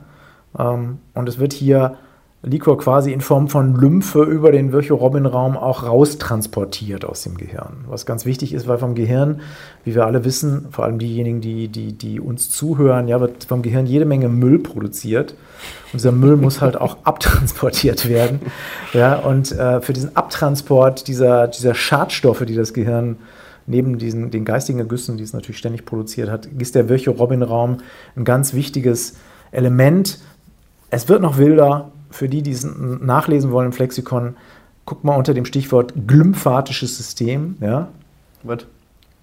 Ähm, 0.58 0.98
und 1.14 1.28
es 1.28 1.38
wird 1.38 1.52
hier 1.54 1.96
Liquor 2.46 2.76
quasi 2.76 3.10
in 3.10 3.22
Form 3.22 3.48
von 3.48 3.74
Lymphe 3.74 4.22
über 4.22 4.52
den 4.52 4.70
Virchow-Robin-Raum 4.70 5.56
auch 5.56 5.84
raustransportiert 5.84 7.04
aus 7.04 7.22
dem 7.22 7.38
Gehirn. 7.38 7.86
Was 7.88 8.04
ganz 8.04 8.26
wichtig 8.26 8.52
ist, 8.52 8.68
weil 8.68 8.76
vom 8.76 8.94
Gehirn, 8.94 9.40
wie 9.84 9.94
wir 9.94 10.04
alle 10.04 10.24
wissen, 10.24 10.66
vor 10.70 10.84
allem 10.84 10.98
diejenigen, 10.98 11.40
die, 11.40 11.68
die, 11.68 11.94
die 11.94 12.20
uns 12.20 12.50
zuhören, 12.50 13.08
ja, 13.08 13.18
wird 13.20 13.44
vom 13.44 13.62
Gehirn 13.62 13.86
jede 13.86 14.04
Menge 14.04 14.28
Müll 14.28 14.58
produziert. 14.58 15.32
Und 15.92 15.94
dieser 15.94 16.12
Müll 16.12 16.36
muss 16.36 16.60
halt 16.60 16.78
auch 16.78 16.98
abtransportiert 17.04 18.08
werden. 18.10 18.40
Ja, 18.92 19.16
und 19.16 19.50
äh, 19.52 19.80
für 19.80 19.94
diesen 19.94 20.14
Abtransport 20.14 21.08
dieser, 21.08 21.48
dieser 21.48 21.74
Schadstoffe, 21.74 22.44
die 22.44 22.54
das 22.54 22.74
Gehirn 22.74 23.16
neben 23.66 23.96
diesen, 23.96 24.30
den 24.30 24.44
geistigen 24.44 24.78
Ergüssen, 24.80 25.16
die 25.16 25.24
es 25.24 25.32
natürlich 25.32 25.56
ständig 25.56 25.86
produziert 25.86 26.28
hat, 26.28 26.44
ist 26.58 26.74
der 26.74 26.90
Virchow-Robin-Raum 26.90 27.78
ein 28.16 28.24
ganz 28.24 28.52
wichtiges 28.52 29.14
Element. 29.50 30.18
Es 30.90 31.08
wird 31.08 31.22
noch 31.22 31.38
wilder, 31.38 31.90
für 32.14 32.28
die, 32.28 32.42
die 32.42 32.52
es 32.52 32.64
nachlesen 32.64 33.50
wollen 33.50 33.66
im 33.66 33.72
Flexikon, 33.72 34.36
guck 34.84 35.02
mal 35.02 35.16
unter 35.16 35.34
dem 35.34 35.44
Stichwort 35.44 35.92
glymphatisches 36.06 36.96
System. 36.96 37.56
Ja? 37.60 37.88
Was? 38.44 38.66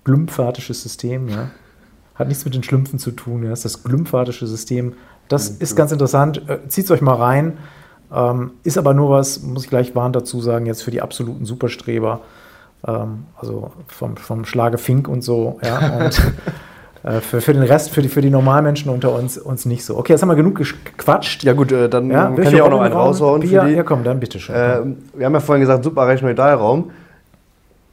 Glymphatisches 0.03 0.83
System, 0.83 1.29
ja. 1.29 1.51
Hat 2.15 2.27
nichts 2.27 2.43
mit 2.43 2.53
den 2.53 2.63
Schlümpfen 2.63 2.99
zu 2.99 3.11
tun, 3.11 3.43
ja. 3.43 3.49
Das 3.51 3.63
ist 3.63 3.75
das 3.75 3.83
glymphatische 3.83 4.45
System. 4.45 4.93
Das 5.29 5.47
ist 5.47 5.75
ganz 5.75 5.93
interessant. 5.93 6.49
Äh, 6.49 6.67
Zieht 6.67 6.85
es 6.85 6.91
euch 6.91 7.01
mal 7.01 7.15
rein. 7.15 7.59
Ähm, 8.13 8.51
ist 8.63 8.77
aber 8.77 8.93
nur 8.93 9.09
was, 9.09 9.41
muss 9.41 9.63
ich 9.63 9.69
gleich 9.69 9.95
warnt 9.95 10.17
dazu 10.17 10.41
sagen, 10.41 10.65
jetzt 10.65 10.83
für 10.83 10.91
die 10.91 11.01
absoluten 11.01 11.45
Superstreber. 11.45 12.19
Ähm, 12.85 13.25
also 13.37 13.71
vom, 13.87 14.17
vom 14.17 14.43
Schlage 14.43 14.77
Fink 14.77 15.07
und 15.07 15.21
so. 15.21 15.59
Ja, 15.63 15.97
und 16.05 16.21
für, 17.03 17.41
für 17.41 17.53
den 17.53 17.63
Rest, 17.63 17.89
für 17.89 18.01
die, 18.01 18.09
für 18.09 18.21
die 18.21 18.29
Normalmenschen 18.29 18.91
unter 18.91 19.15
uns, 19.15 19.37
uns 19.37 19.65
nicht 19.65 19.83
so. 19.83 19.97
Okay, 19.97 20.13
jetzt 20.13 20.21
haben 20.21 20.29
wir 20.29 20.35
genug 20.35 20.55
gequatscht. 20.55 21.43
Ja 21.43 21.53
gut, 21.53 21.71
äh, 21.71 21.89
dann 21.89 22.11
ja, 22.11 22.29
kann 22.29 22.53
ich 22.53 22.61
auch 22.61 22.69
noch 22.69 22.81
einen 22.81 22.93
raushauen. 22.93 23.41
Bier? 23.41 23.67
Ja, 23.67 23.83
komm, 23.83 24.03
dann 24.03 24.19
bitte 24.19 24.39
schon. 24.39 24.53
Äh, 24.53 24.81
wir 25.15 25.25
haben 25.25 25.33
ja 25.33 25.39
vorhin 25.39 25.61
gesagt, 25.61 25.83
super 25.83 26.07
Rechnoidalraum. 26.07 26.91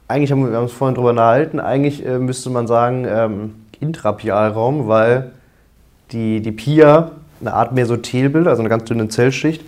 Eigentlich 0.07 0.31
haben 0.31 0.43
wir, 0.43 0.51
wir 0.51 0.57
haben 0.57 0.63
uns 0.63 0.73
vorhin 0.73 0.95
drüber 0.95 1.09
unterhalten, 1.11 1.59
eigentlich 1.59 2.05
äh, 2.05 2.19
müsste 2.19 2.49
man 2.49 2.67
sagen 2.67 3.05
ähm, 3.07 3.55
Intrapialraum, 3.79 4.87
weil 4.87 5.31
die, 6.11 6.41
die 6.41 6.51
Pia 6.51 7.11
eine 7.41 7.53
Art 7.53 7.73
Mesothel 7.73 8.29
bildet, 8.29 8.49
also 8.49 8.61
eine 8.61 8.69
ganz 8.69 8.85
dünne 8.85 9.07
Zellschicht, 9.07 9.63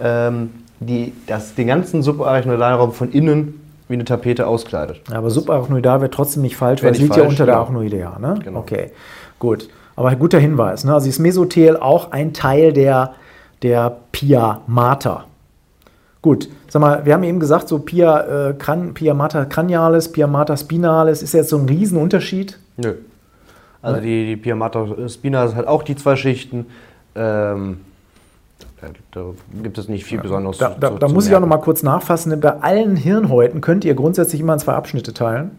ähm, 0.00 0.50
die 0.80 1.12
das, 1.26 1.54
den 1.54 1.66
ganzen 1.66 2.02
subarachnoidalraum 2.02 2.92
von 2.92 3.10
innen 3.12 3.60
wie 3.88 3.94
eine 3.94 4.04
Tapete 4.04 4.46
auskleidet. 4.46 5.00
Aber 5.10 5.30
subarachnoidal 5.30 6.00
wäre 6.00 6.10
trotzdem 6.10 6.42
nicht 6.42 6.56
falsch, 6.56 6.82
weil 6.82 6.92
es 6.92 6.98
liegt 6.98 7.14
falsch, 7.14 7.22
ja 7.22 7.28
unter 7.28 7.44
genau. 7.44 7.46
der 7.46 7.56
Arachnoidea. 7.56 8.18
Ne? 8.18 8.38
Genau. 8.44 8.60
Okay, 8.60 8.90
gut. 9.38 9.68
Aber 9.96 10.10
ein 10.10 10.18
guter 10.18 10.38
Hinweis. 10.38 10.84
Ne? 10.84 10.94
Also 10.94 11.08
ist 11.08 11.18
Mesothel 11.18 11.76
auch 11.76 12.12
ein 12.12 12.32
Teil 12.32 12.72
der, 12.72 13.14
der 13.62 13.96
Pia 14.12 14.60
Mater. 14.66 15.24
Gut, 16.20 16.48
sag 16.68 16.80
mal, 16.80 17.06
wir 17.06 17.14
haben 17.14 17.22
eben 17.22 17.40
gesagt, 17.40 17.68
so 17.68 17.78
Pia, 17.78 18.50
äh, 18.50 18.54
Kran, 18.54 18.92
Pia 18.94 19.14
Mater 19.14 19.46
cranialis, 19.46 20.10
Pia 20.10 20.26
Mater 20.26 20.56
spinalis, 20.56 21.22
ist 21.22 21.32
jetzt 21.32 21.48
so 21.50 21.58
ein 21.58 21.66
Riesenunterschied? 21.66 22.58
Nö. 22.76 22.94
Also 23.80 24.00
die, 24.00 24.26
die 24.26 24.36
Pia 24.36 24.56
Mater 24.56 25.08
spinalis 25.08 25.54
hat 25.54 25.66
auch 25.66 25.82
die 25.82 25.96
zwei 25.96 26.16
Schichten. 26.16 26.66
Ähm, 27.14 27.80
da 29.10 29.22
gibt 29.62 29.78
es 29.78 29.88
nicht 29.88 30.04
viel 30.04 30.20
Besonderes. 30.20 30.58
Da, 30.58 30.70
da, 30.78 30.92
zu, 30.92 30.98
da 30.98 31.08
muss 31.08 31.26
ich 31.26 31.34
auch 31.34 31.40
noch 31.40 31.48
mal 31.48 31.58
kurz 31.58 31.82
nachfassen. 31.82 32.38
Bei 32.40 32.60
allen 32.60 32.96
Hirnhäuten 32.96 33.60
könnt 33.60 33.84
ihr 33.84 33.94
grundsätzlich 33.94 34.40
immer 34.40 34.54
in 34.54 34.58
zwei 34.58 34.74
Abschnitte 34.74 35.12
teilen. 35.12 35.52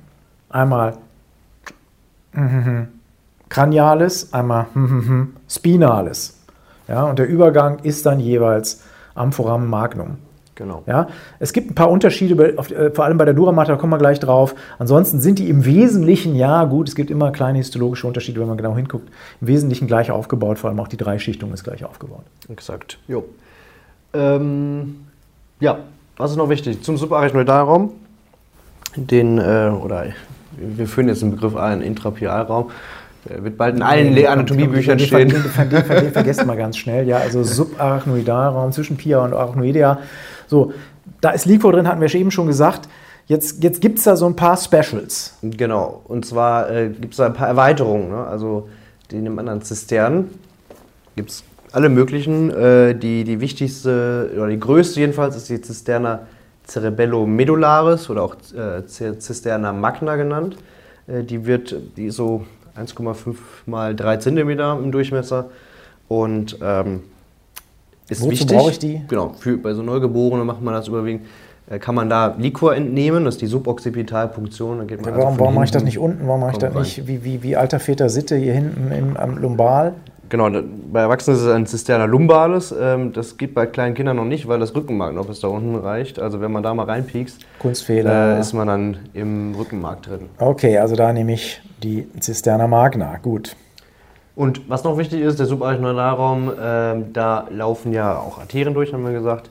Einmal 0.49 0.97
Cranialis, 3.49 4.33
einmal 4.33 4.67
Spinalis. 5.49 6.39
Ja, 6.87 7.03
und 7.03 7.19
der 7.19 7.27
Übergang 7.27 7.79
ist 7.79 8.05
dann 8.05 8.19
jeweils 8.19 8.81
Amphoram 9.15 9.67
Magnum. 9.67 10.17
Genau. 10.59 10.83
Ja, 10.87 11.07
es 11.39 11.53
gibt 11.53 11.71
ein 11.71 11.75
paar 11.75 11.89
Unterschiede, 11.89 12.57
äh, 12.57 12.91
vor 12.91 13.05
allem 13.05 13.17
bei 13.17 13.23
der 13.23 13.33
Duramater, 13.33 13.71
da 13.71 13.77
kommen 13.77 13.93
wir 13.93 13.97
gleich 13.97 14.19
drauf. 14.19 14.55
Ansonsten 14.77 15.21
sind 15.21 15.39
die 15.39 15.49
im 15.49 15.63
Wesentlichen, 15.63 16.35
ja 16.35 16.65
gut, 16.65 16.89
es 16.89 16.95
gibt 16.95 17.09
immer 17.09 17.31
kleine 17.31 17.59
histologische 17.59 18.05
Unterschiede, 18.05 18.41
wenn 18.41 18.47
man 18.49 18.57
genau 18.57 18.75
hinguckt, 18.75 19.07
im 19.39 19.47
Wesentlichen 19.47 19.87
gleich 19.87 20.11
aufgebaut, 20.11 20.59
vor 20.59 20.69
allem 20.69 20.79
auch 20.81 20.89
die 20.89 20.97
Dreischichtung 20.97 21.53
ist 21.53 21.63
gleich 21.63 21.85
aufgebaut. 21.85 22.23
Exakt, 22.49 22.99
jo. 23.07 23.23
Ähm, 24.13 24.97
ja, 25.61 25.79
was 26.17 26.31
ist 26.31 26.37
noch 26.37 26.49
wichtig? 26.49 26.83
Zum 26.83 26.97
subarachnoidalraum, 26.97 27.93
den, 28.97 29.37
äh, 29.37 29.71
oder 29.81 30.07
wir 30.57 30.87
führen 30.87 31.07
jetzt 31.07 31.21
den 31.21 31.31
Begriff 31.31 31.55
ein, 31.55 31.81
Intrapialraum, 31.81 32.69
der 33.29 33.43
wird 33.43 33.57
bald 33.57 33.75
in 33.75 33.81
allen 33.81 34.13
nee, 34.13 34.25
Anatomie-Büchern 34.27 34.97
stehen. 34.99 35.29
Den, 35.29 35.43
den, 35.43 35.69
den, 35.69 35.87
den 35.87 36.11
vergessen 36.11 36.47
wir 36.47 36.55
ganz 36.55 36.77
schnell, 36.77 37.07
ja, 37.07 37.17
also 37.17 37.43
Subarachnoidalraum 37.43 38.71
zwischen 38.71 38.97
Pia 38.97 39.23
und 39.23 39.33
Arachnoidea 39.33 39.99
so, 40.49 40.73
da 41.21 41.29
ist 41.29 41.45
Liquor 41.45 41.71
drin, 41.71 41.87
hatten 41.87 42.01
wir 42.01 42.13
eben 42.13 42.31
schon 42.31 42.47
gesagt. 42.47 42.89
Jetzt, 43.27 43.63
jetzt 43.63 43.79
gibt 43.79 43.99
es 43.99 44.05
da 44.05 44.15
so 44.15 44.25
ein 44.25 44.35
paar 44.35 44.57
Specials. 44.57 45.35
Genau, 45.43 46.01
und 46.07 46.25
zwar 46.25 46.69
äh, 46.71 46.89
gibt 46.89 47.13
es 47.13 47.17
da 47.17 47.27
ein 47.27 47.33
paar 47.33 47.47
Erweiterungen. 47.47 48.09
Ne? 48.09 48.25
Also 48.25 48.67
in 49.11 49.23
dem 49.23 49.37
anderen 49.37 49.61
Zisternen 49.61 50.31
gibt 51.15 51.29
es 51.29 51.43
alle 51.71 51.89
möglichen. 51.89 52.49
Äh, 52.49 52.95
die, 52.95 53.23
die 53.23 53.39
wichtigste, 53.39 54.31
oder 54.35 54.47
die 54.47 54.59
größte 54.59 54.99
jedenfalls, 54.99 55.35
ist 55.35 55.47
die 55.49 55.61
Zisterna 55.61 56.21
cerebello-medullaris 56.67 58.09
oder 58.09 58.23
auch 58.23 58.35
äh, 58.55 58.87
Cisterna 58.87 59.73
magna 59.73 60.15
genannt. 60.15 60.57
Äh, 61.05 61.23
die 61.23 61.45
wird, 61.45 61.75
die 61.97 62.07
ist 62.07 62.15
so 62.15 62.45
1,5 62.75 63.35
mal 63.67 63.95
3 63.95 64.17
cm 64.17 64.49
im 64.49 64.91
Durchmesser 64.91 65.51
und 66.07 66.57
ähm, 66.63 67.01
ist 68.09 68.21
Wozu 68.21 68.31
wichtig. 68.31 68.57
brauche 68.57 68.71
ich 68.71 68.79
die? 68.79 69.01
Genau, 69.07 69.33
für, 69.37 69.57
bei 69.57 69.73
so 69.73 69.81
Neugeborenen 69.81 70.45
macht 70.45 70.61
man 70.61 70.73
das 70.73 70.87
überwiegend. 70.87 71.27
Äh, 71.69 71.79
kann 71.79 71.95
man 71.95 72.09
da 72.09 72.35
Liquor 72.37 72.75
entnehmen, 72.75 73.25
das 73.25 73.35
ist 73.35 73.41
die 73.41 73.47
Suboccipitalpunktion. 73.47 74.89
Ja, 74.89 74.97
warum, 75.01 75.21
also 75.27 75.39
warum 75.39 75.55
mache 75.55 75.65
ich 75.65 75.71
das 75.71 75.83
nicht 75.83 75.99
unten? 75.99 76.27
Warum 76.27 76.41
mache 76.41 76.53
ich 76.53 76.57
das 76.57 76.73
nicht 76.73 77.07
wie, 77.07 77.23
wie, 77.23 77.43
wie 77.43 77.55
alter 77.55 77.79
Väter 77.79 78.09
Sitte 78.09 78.35
hier 78.35 78.53
hinten 78.53 78.91
im, 78.91 79.17
am 79.17 79.37
Lumbal? 79.37 79.93
Genau, 80.29 80.47
bei 80.91 81.01
Erwachsenen 81.01 81.37
ist 81.37 81.43
es 81.43 81.51
ein 81.51 81.65
Cisterna 81.65 82.05
lumbalis. 82.05 82.73
Ähm, 82.79 83.13
das 83.13 83.37
geht 83.37 83.55
bei 83.55 83.65
kleinen 83.65 83.95
Kindern 83.95 84.15
noch 84.17 84.25
nicht, 84.25 84.47
weil 84.47 84.59
das 84.59 84.75
Rückenmark 84.75 85.13
noch 85.15 85.25
bis 85.25 85.39
da 85.39 85.47
unten 85.47 85.75
reicht. 85.75 86.19
Also 86.19 86.39
wenn 86.39 86.51
man 86.51 86.61
da 86.61 86.73
mal 86.73 86.85
reinpiekst, 86.85 87.45
Kunstfehler. 87.57 88.37
Äh, 88.37 88.39
ist 88.39 88.53
man 88.53 88.67
dann 88.67 88.97
im 89.13 89.55
Rückenmark 89.55 90.03
drin. 90.03 90.29
Okay, 90.37 90.77
also 90.77 90.95
da 90.95 91.11
nehme 91.13 91.33
ich 91.33 91.61
die 91.81 92.07
Cisterna 92.21 92.67
magna. 92.67 93.17
Gut. 93.17 93.55
Und 94.39 94.69
was 94.69 94.85
noch 94.85 94.97
wichtig 94.97 95.19
ist, 95.19 95.37
der 95.37 95.47
Subarachnoidalraum, 95.47 96.49
äh, 96.49 97.03
da 97.11 97.47
laufen 97.51 97.91
ja 97.91 98.17
auch 98.17 98.39
Arterien 98.39 98.73
durch, 98.73 98.93
haben 98.93 99.03
wir 99.03 99.11
gesagt. 99.11 99.49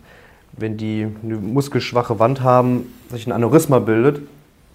Wenn 0.52 0.78
die 0.78 1.06
eine 1.22 1.36
muskelschwache 1.36 2.18
Wand 2.18 2.40
haben, 2.40 2.90
sich 3.10 3.26
ein 3.26 3.32
Aneurysma 3.32 3.80
bildet 3.80 4.22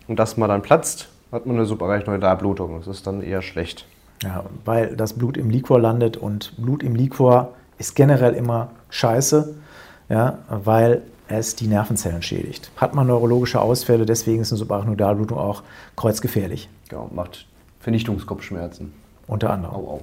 und 0.08 0.20
das 0.20 0.38
mal 0.38 0.48
dann 0.48 0.62
platzt, 0.62 1.10
hat 1.32 1.48
man 1.48 1.56
eine 1.56 1.66
Subarachnoidalblutung. 1.66 2.78
Das 2.78 2.86
ist 2.96 3.08
dann 3.08 3.24
eher 3.24 3.42
schlecht. 3.42 3.88
Ja, 4.22 4.44
weil 4.66 4.96
das 4.96 5.14
Blut 5.14 5.36
im 5.36 5.50
Liquor 5.50 5.80
landet 5.80 6.16
und 6.16 6.54
Blut 6.58 6.84
im 6.84 6.94
Liquor 6.94 7.50
ist 7.80 7.96
generell 7.96 8.36
immer 8.36 8.70
scheiße, 8.92 9.56
ja, 10.10 10.38
weil 10.48 11.02
es 11.28 11.56
die 11.56 11.66
Nervenzellen 11.66 12.22
schädigt. 12.22 12.70
Hat 12.78 12.94
man 12.94 13.08
neurologische 13.08 13.60
Ausfälle, 13.60 14.06
deswegen 14.06 14.44
ist 14.44 14.52
eine 14.52 14.60
Subarachnoidalblutung 14.60 15.40
auch 15.40 15.64
kreuzgefährlich. 15.96 16.70
Genau, 16.88 17.10
macht 17.12 17.48
Vernichtungskopfschmerzen. 17.80 19.02
Unter 19.28 19.50
anderem. 19.52 19.76
Au, 19.76 19.80
au. 19.80 20.02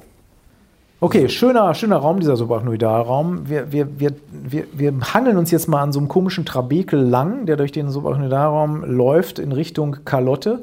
Okay, 1.03 1.31
schöner, 1.31 1.73
schöner 1.75 1.97
Raum, 1.97 2.21
dieser 2.21 2.37
Subarachnoidalraum. 2.37 3.49
Wir, 3.49 3.73
wir, 3.73 3.99
wir, 3.99 4.13
wir, 4.31 4.67
wir 4.73 4.93
hangeln 5.15 5.39
uns 5.39 5.51
jetzt 5.51 5.67
mal 5.67 5.81
an 5.81 5.93
so 5.93 5.99
einem 5.99 6.09
komischen 6.09 6.45
Trabekel 6.45 7.01
lang, 7.01 7.47
der 7.47 7.57
durch 7.57 7.73
den 7.73 7.89
Subarachnoidalraum 7.89 8.85
läuft 8.85 9.39
in 9.39 9.53
Richtung 9.53 10.05
Kalotte. 10.05 10.61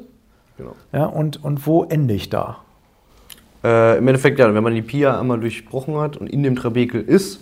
Genau. 0.56 0.74
Ja, 0.92 1.06
und, 1.06 1.42
und 1.42 1.66
wo 1.66 1.82
ende 1.82 2.14
ich 2.14 2.30
da? 2.30 2.58
Äh, 3.64 3.98
Im 3.98 4.06
Endeffekt, 4.06 4.38
ja, 4.38 4.52
wenn 4.54 4.62
man 4.62 4.74
die 4.74 4.82
Pia 4.82 5.18
einmal 5.18 5.40
durchbrochen 5.40 5.96
hat 5.96 6.16
und 6.16 6.28
in 6.28 6.44
dem 6.44 6.54
Trabekel 6.54 7.00
ist, 7.00 7.40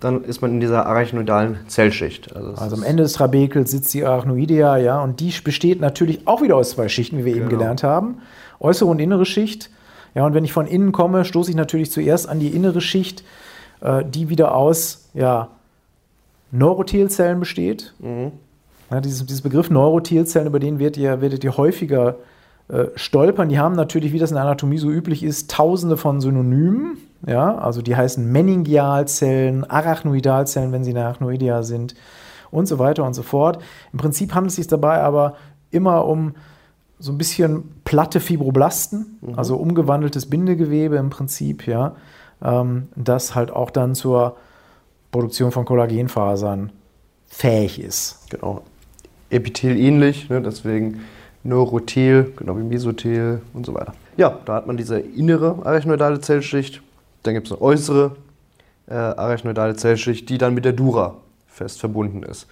dann 0.00 0.22
ist 0.22 0.42
man 0.42 0.52
in 0.52 0.60
dieser 0.60 0.86
arachnoidalen 0.86 1.58
Zellschicht. 1.66 2.36
Also, 2.36 2.50
also 2.52 2.76
am 2.76 2.82
Ende 2.82 3.04
des 3.04 3.14
Trabekels 3.14 3.70
sitzt 3.70 3.92
die 3.94 4.04
Arachnoidea, 4.04 4.76
ja, 4.76 5.00
und 5.00 5.20
die 5.20 5.32
besteht 5.42 5.80
natürlich 5.80 6.26
auch 6.26 6.42
wieder 6.42 6.56
aus 6.56 6.70
zwei 6.70 6.88
Schichten, 6.88 7.18
wie 7.18 7.24
wir 7.24 7.32
genau. 7.32 7.46
eben 7.46 7.58
gelernt 7.58 7.82
haben. 7.82 8.18
Äußere 8.60 8.88
und 8.88 9.00
innere 9.00 9.24
Schicht. 9.24 9.70
Ja, 10.18 10.26
und 10.26 10.34
wenn 10.34 10.44
ich 10.44 10.52
von 10.52 10.66
innen 10.66 10.90
komme, 10.90 11.24
stoße 11.24 11.48
ich 11.48 11.56
natürlich 11.56 11.92
zuerst 11.92 12.28
an 12.28 12.40
die 12.40 12.48
innere 12.48 12.80
Schicht, 12.80 13.22
äh, 13.80 14.04
die 14.04 14.28
wieder 14.28 14.52
aus 14.52 15.10
ja, 15.14 15.46
Neurothelzellen 16.50 17.38
besteht. 17.38 17.94
Mhm. 18.00 18.32
Ja, 18.90 19.00
dieses, 19.00 19.24
dieses, 19.24 19.42
Begriff 19.42 19.70
Neurothelzellen, 19.70 20.48
über 20.48 20.58
den 20.58 20.80
werdet 20.80 20.96
ihr, 20.96 21.20
werdet 21.20 21.44
ihr 21.44 21.56
häufiger 21.56 22.16
äh, 22.66 22.86
stolpern. 22.96 23.48
Die 23.48 23.60
haben 23.60 23.76
natürlich, 23.76 24.12
wie 24.12 24.18
das 24.18 24.32
in 24.32 24.34
der 24.34 24.42
Anatomie 24.42 24.78
so 24.78 24.90
üblich 24.90 25.22
ist, 25.22 25.52
tausende 25.52 25.96
von 25.96 26.20
Synonymen. 26.20 26.98
Ja, 27.24 27.56
also 27.56 27.80
die 27.80 27.94
heißen 27.94 28.26
Meningialzellen, 28.26 29.70
Arachnoidalzellen, 29.70 30.72
wenn 30.72 30.82
sie 30.82 30.96
Arachnoidea 30.96 31.62
sind 31.62 31.94
und 32.50 32.66
so 32.66 32.80
weiter 32.80 33.04
und 33.04 33.14
so 33.14 33.22
fort. 33.22 33.62
Im 33.92 34.00
Prinzip 34.00 34.34
handelt 34.34 34.50
es 34.50 34.56
sich 34.56 34.66
dabei 34.66 35.00
aber 35.00 35.36
immer 35.70 36.06
um 36.06 36.34
so 36.98 37.12
ein 37.12 37.18
bisschen 37.18 37.64
platte 37.84 38.20
Fibroblasten, 38.20 39.18
mhm. 39.20 39.38
also 39.38 39.56
umgewandeltes 39.56 40.26
Bindegewebe 40.26 40.96
im 40.96 41.10
Prinzip, 41.10 41.66
ja, 41.66 41.96
ähm, 42.42 42.88
das 42.96 43.34
halt 43.34 43.50
auch 43.50 43.70
dann 43.70 43.94
zur 43.94 44.36
Produktion 45.10 45.52
von 45.52 45.64
Kollagenfasern 45.64 46.72
fähig 47.26 47.80
ist. 47.80 48.30
Genau. 48.30 48.62
Epithel 49.30 49.76
ähnlich, 49.76 50.28
ne? 50.28 50.40
deswegen 50.40 51.00
Neurothel, 51.44 52.32
genau 52.36 52.56
wie 52.58 52.62
Mesothel 52.62 53.42
und 53.54 53.64
so 53.66 53.74
weiter. 53.74 53.94
Ja, 54.16 54.38
da 54.44 54.54
hat 54.54 54.66
man 54.66 54.76
diese 54.76 54.98
innere 54.98 55.64
arachnoidale 55.64 56.20
Zellschicht, 56.20 56.82
dann 57.22 57.34
gibt 57.34 57.46
es 57.46 57.52
eine 57.52 57.60
äußere 57.60 58.16
äh, 58.88 58.94
arachnoidale 58.94 59.76
Zellschicht, 59.76 60.28
die 60.28 60.38
dann 60.38 60.54
mit 60.54 60.64
der 60.64 60.72
Dura 60.72 61.16
fest 61.46 61.80
verbunden 61.80 62.22
ist. 62.22 62.46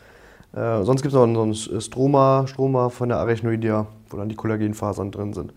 Äh, 0.56 0.84
sonst 0.84 1.02
gibt 1.02 1.14
es 1.14 1.20
noch 1.20 1.26
so 1.54 1.74
ein 1.74 1.80
Stroma, 1.80 2.46
Stroma 2.46 2.88
von 2.88 3.10
der 3.10 3.18
Arachnoidea, 3.18 3.86
wo 4.08 4.16
dann 4.16 4.30
die 4.30 4.34
Kollagenfasern 4.34 5.10
drin 5.10 5.34
sind. 5.34 5.52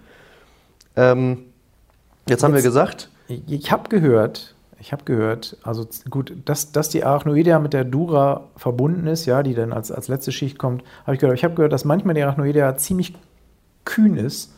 Ähm, 0.97 1.45
jetzt 2.27 2.43
haben 2.43 2.53
jetzt, 2.53 2.63
wir 2.63 2.69
gesagt. 2.69 3.09
Ich 3.27 3.71
habe 3.71 3.87
gehört, 3.87 4.55
ich 4.77 4.91
habe 4.91 5.05
gehört, 5.05 5.55
also 5.63 5.87
gut, 6.09 6.33
dass, 6.43 6.73
dass 6.73 6.89
die 6.89 7.05
Arachnoidea 7.05 7.59
mit 7.59 7.71
der 7.71 7.85
Dura 7.85 8.45
verbunden 8.57 9.07
ist, 9.07 9.25
ja, 9.25 9.41
die 9.41 9.53
dann 9.53 9.71
als, 9.71 9.89
als 9.89 10.09
letzte 10.09 10.33
Schicht 10.33 10.59
kommt, 10.59 10.83
habe 11.03 11.13
ich 11.13 11.21
gehört. 11.21 11.37
Ich 11.37 11.45
habe 11.45 11.55
gehört, 11.55 11.71
dass 11.71 11.85
manchmal 11.85 12.15
die 12.15 12.23
Arachnoidea 12.23 12.75
ziemlich 12.75 13.15
kühn 13.85 14.17
ist, 14.17 14.53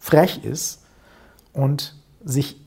frech 0.00 0.44
ist 0.44 0.82
und 1.52 1.94
sich, 2.24 2.60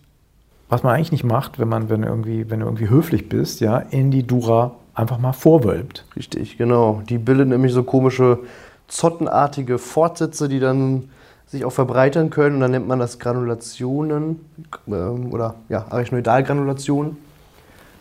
was 0.69 0.83
man 0.83 0.95
eigentlich 0.95 1.11
nicht 1.11 1.25
macht, 1.25 1.59
wenn 1.59 1.67
man, 1.67 1.89
wenn 1.89 2.03
irgendwie, 2.03 2.49
wenn 2.49 2.61
du 2.61 2.65
irgendwie 2.65 2.89
höflich 2.89 3.27
bist, 3.27 3.59
ja, 3.59 3.77
in 3.77 4.09
die 4.09 4.25
Dura 4.25 4.75
einfach 4.97 5.19
mal 5.19 5.33
vorwölbt. 5.33 6.05
Richtig, 6.15 6.57
genau. 6.57 7.01
Die 7.07 7.17
bilden 7.17 7.49
nämlich 7.49 7.71
so 7.71 7.83
komische 7.83 8.39
zottenartige 8.87 9.77
Fortsätze, 9.77 10.49
die 10.49 10.59
dann 10.59 11.09
sich 11.45 11.63
auch 11.65 11.71
verbreitern 11.71 12.29
können. 12.29 12.55
Und 12.55 12.61
dann 12.61 12.71
nennt 12.71 12.87
man 12.87 12.99
das 12.99 13.19
Granulationen 13.19 14.39
äh, 14.87 14.91
oder 14.91 15.55
ja, 15.69 15.85
Arachnoidalgranulationen. 15.89 17.17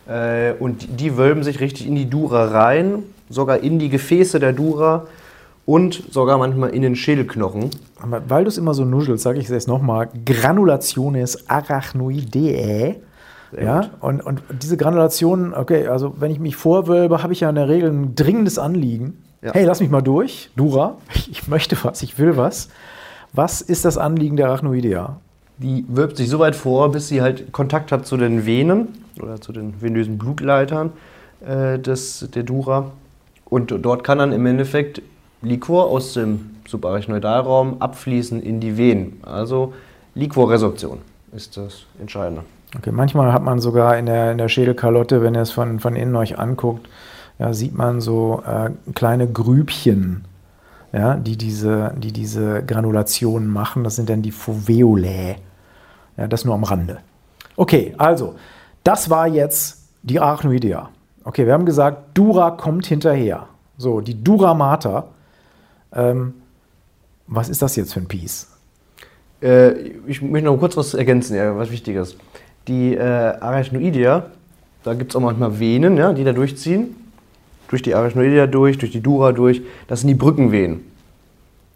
Äh, 0.07 0.53
und 0.53 0.99
die 0.99 1.17
wölben 1.17 1.43
sich 1.43 1.59
richtig 1.59 1.87
in 1.87 1.95
die 1.95 2.09
Dura 2.09 2.45
rein, 2.45 3.03
sogar 3.29 3.59
in 3.59 3.77
die 3.77 3.89
Gefäße 3.89 4.39
der 4.39 4.53
Dura 4.53 5.05
und 5.65 6.01
sogar 6.11 6.37
manchmal 6.39 6.71
in 6.71 6.81
den 6.81 6.95
Schädelknochen. 6.95 7.69
Aber 8.01 8.21
weil 8.27 8.45
du 8.45 8.47
es 8.47 8.57
immer 8.57 8.73
so 8.73 8.85
nuschelst, 8.85 9.23
sage 9.23 9.37
ich 9.37 9.45
es 9.45 9.51
jetzt 9.51 9.67
nochmal: 9.67 10.09
Granulationes 10.25 11.47
arachnoidea. 13.51 13.81
Ja, 13.81 13.89
und, 13.99 14.21
und 14.21 14.41
diese 14.61 14.77
Granulationen, 14.77 15.53
okay, 15.53 15.87
also 15.87 16.15
wenn 16.19 16.31
ich 16.31 16.39
mich 16.39 16.55
vorwölbe, 16.55 17.23
habe 17.23 17.33
ich 17.33 17.41
ja 17.41 17.49
in 17.49 17.55
der 17.55 17.69
Regel 17.69 17.89
ein 17.91 18.15
dringendes 18.15 18.59
Anliegen. 18.59 19.23
Ja. 19.41 19.53
Hey, 19.53 19.65
lass 19.65 19.79
mich 19.79 19.89
mal 19.89 20.01
durch, 20.01 20.49
Dura, 20.55 20.97
ich 21.29 21.47
möchte 21.47 21.77
was, 21.83 22.01
ich 22.01 22.17
will 22.19 22.37
was. 22.37 22.69
Was 23.33 23.61
ist 23.61 23.85
das 23.85 23.97
Anliegen 23.97 24.37
der 24.37 24.47
Arachnoidea? 24.47 25.17
Die 25.57 25.85
wölbt 25.89 26.17
sich 26.17 26.29
so 26.29 26.39
weit 26.39 26.55
vor, 26.55 26.91
bis 26.91 27.07
sie 27.07 27.21
halt 27.21 27.51
Kontakt 27.51 27.91
hat 27.91 28.05
zu 28.05 28.17
den 28.17 28.45
Venen 28.45 28.89
oder 29.21 29.41
zu 29.41 29.51
den 29.51 29.81
venösen 29.81 30.17
Blutleitern 30.17 30.91
äh, 31.45 31.79
des, 31.79 32.29
der 32.33 32.43
Dura. 32.43 32.91
Und 33.45 33.73
dort 33.81 34.03
kann 34.03 34.19
dann 34.19 34.33
im 34.33 34.45
Endeffekt 34.45 35.01
Liquor 35.41 35.85
aus 35.85 36.13
dem 36.13 36.57
Subarachnoidalraum 36.67 37.81
abfließen 37.81 38.41
in 38.41 38.59
die 38.59 38.77
Venen. 38.77 39.21
Also 39.23 39.73
Liquorresorption 40.15 40.99
ist 41.31 41.57
das 41.57 41.85
Entscheidende. 41.99 42.43
Okay, 42.75 42.91
manchmal 42.91 43.31
hat 43.31 43.43
man 43.43 43.59
sogar 43.59 43.97
in 43.97 44.07
der, 44.07 44.31
in 44.31 44.37
der 44.37 44.49
Schädelkalotte, 44.49 45.21
wenn 45.21 45.35
ihr 45.35 45.41
es 45.41 45.51
von, 45.51 45.79
von 45.79 45.95
innen 45.95 46.15
euch 46.15 46.37
anguckt, 46.37 46.89
ja, 47.39 47.53
sieht 47.53 47.75
man 47.75 48.01
so 48.01 48.43
äh, 48.45 48.71
kleine 48.93 49.27
Grübchen 49.31 50.25
ja, 50.93 51.15
die, 51.15 51.37
diese, 51.37 51.93
die 51.97 52.11
diese 52.11 52.63
Granulationen 52.63 53.47
machen. 53.47 53.83
Das 53.83 53.95
sind 53.95 54.09
dann 54.09 54.21
die 54.21 54.31
Foveolae. 54.31 55.35
Ja, 56.17 56.27
das 56.27 56.45
nur 56.45 56.55
am 56.55 56.63
Rande. 56.63 56.99
Okay, 57.55 57.93
also, 57.97 58.35
das 58.83 59.09
war 59.09 59.27
jetzt 59.27 59.89
die 60.03 60.19
Arachnoidea. 60.19 60.89
Okay, 61.23 61.45
wir 61.45 61.53
haben 61.53 61.65
gesagt, 61.65 62.17
Dura 62.17 62.51
kommt 62.51 62.85
hinterher. 62.85 63.47
So, 63.77 64.01
die 64.01 64.23
Dura 64.23 64.53
Mater. 64.53 65.09
Ähm, 65.93 66.33
was 67.27 67.49
ist 67.49 67.61
das 67.61 67.75
jetzt 67.75 67.93
für 67.93 67.99
ein 67.99 68.07
Piece? 68.07 68.47
Äh, 69.41 69.73
ich 70.07 70.21
möchte 70.21 70.45
noch 70.45 70.57
kurz 70.57 70.77
was 70.77 70.93
ergänzen, 70.93 71.35
ja, 71.35 71.55
was 71.57 71.69
wichtig 71.69 71.97
ist. 71.97 72.15
Die 72.67 72.95
äh, 72.95 73.01
Arachnoidea, 73.01 74.25
da 74.83 74.93
gibt 74.93 75.11
es 75.11 75.15
auch 75.15 75.21
manchmal 75.21 75.59
Venen, 75.59 75.97
ja, 75.97 76.13
die 76.13 76.23
da 76.23 76.33
durchziehen 76.33 76.95
durch 77.67 77.81
die 77.81 77.95
Arachnoidea 77.95 78.47
durch, 78.47 78.77
durch 78.77 78.91
die 78.91 79.01
Dura 79.01 79.31
durch. 79.31 79.61
Das 79.87 80.01
sind 80.01 80.07
die 80.07 80.15
Brückenvenen. 80.15 80.85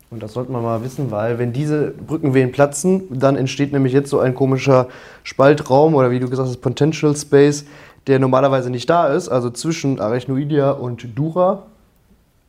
Und 0.09 0.21
das 0.21 0.33
sollte 0.33 0.51
man 0.51 0.61
mal 0.61 0.83
wissen, 0.83 1.09
weil 1.09 1.39
wenn 1.39 1.53
diese 1.53 1.91
Brückenvenen 1.91 2.51
platzen, 2.51 3.03
dann 3.09 3.37
entsteht 3.37 3.71
nämlich 3.71 3.93
jetzt 3.93 4.09
so 4.09 4.19
ein 4.19 4.35
komischer 4.35 4.87
Spaltraum 5.23 5.95
oder 5.95 6.11
wie 6.11 6.19
du 6.19 6.29
gesagt 6.29 6.49
hast, 6.49 6.57
Potential 6.57 7.15
Space, 7.15 7.65
der 8.07 8.19
normalerweise 8.19 8.69
nicht 8.69 8.89
da 8.89 9.07
ist, 9.07 9.29
also 9.29 9.49
zwischen 9.51 10.01
Arachnoidea 10.01 10.71
und 10.71 11.17
Dura. 11.17 11.63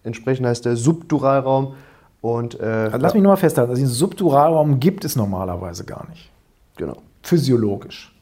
Entsprechend 0.03 0.47
heißt 0.47 0.65
der 0.65 0.77
Subduralraum. 0.77 1.75
Und, 2.21 2.59
äh, 2.59 2.65
also 2.65 2.99
lass 2.99 3.15
mich 3.15 3.23
nur 3.23 3.33
mal 3.33 3.37
festhalten, 3.37 3.71
also 3.71 3.83
den 3.83 3.89
Subduralraum 3.89 4.81
gibt 4.81 5.05
es 5.05 5.15
normalerweise 5.15 5.85
gar 5.85 6.09
nicht. 6.09 6.31
Genau. 6.77 6.97
Physiologisch. 7.23 8.13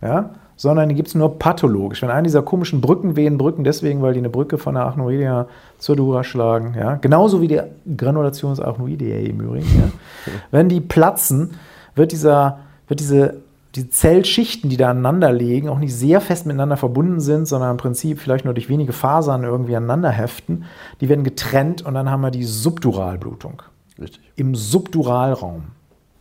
Ja? 0.00 0.30
sondern 0.60 0.90
die 0.90 0.94
gibt 0.94 1.08
es 1.08 1.14
nur 1.14 1.38
pathologisch. 1.38 2.02
Wenn 2.02 2.10
eine 2.10 2.24
dieser 2.24 2.42
komischen 2.42 2.82
Brückenvenen 2.82 3.38
brücken, 3.38 3.64
deswegen, 3.64 4.02
weil 4.02 4.12
die 4.12 4.18
eine 4.18 4.28
Brücke 4.28 4.58
von 4.58 4.74
der 4.74 4.82
Arachnoidea 4.82 5.46
zur 5.78 5.96
Dura 5.96 6.22
schlagen, 6.22 6.74
ja, 6.78 6.96
genauso 6.96 7.40
wie 7.40 7.48
die 7.48 7.62
Granulationsarachnoidea 7.96 9.20
im 9.20 9.40
Übrigen, 9.40 9.66
ja. 9.74 9.90
wenn 10.50 10.68
die 10.68 10.82
platzen, 10.82 11.52
wird, 11.94 12.12
dieser, 12.12 12.58
wird 12.88 13.00
diese 13.00 13.36
die 13.74 13.88
Zellschichten, 13.88 14.68
die 14.68 14.76
da 14.76 14.90
aneinander 14.90 15.32
liegen, 15.32 15.70
auch 15.70 15.78
nicht 15.78 15.94
sehr 15.94 16.20
fest 16.20 16.44
miteinander 16.44 16.76
verbunden 16.76 17.20
sind, 17.20 17.46
sondern 17.46 17.70
im 17.70 17.76
Prinzip 17.78 18.20
vielleicht 18.20 18.44
nur 18.44 18.52
durch 18.52 18.68
wenige 18.68 18.92
Fasern 18.92 19.44
irgendwie 19.44 19.76
aneinander 19.76 20.10
heften. 20.10 20.64
Die 21.00 21.08
werden 21.08 21.24
getrennt 21.24 21.80
und 21.86 21.94
dann 21.94 22.10
haben 22.10 22.20
wir 22.20 22.30
die 22.30 22.44
Subduralblutung. 22.44 23.62
Richtig. 23.98 24.20
Im 24.36 24.54
Subduralraum, 24.54 25.68